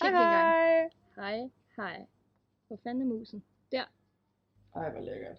[0.00, 0.30] Tænk engang.
[0.46, 0.90] hej!
[1.16, 2.06] Hej, hej.
[2.68, 3.44] Hvor fanden er musen?
[3.72, 3.84] Der.
[4.76, 5.36] Ej, hvor lækkert.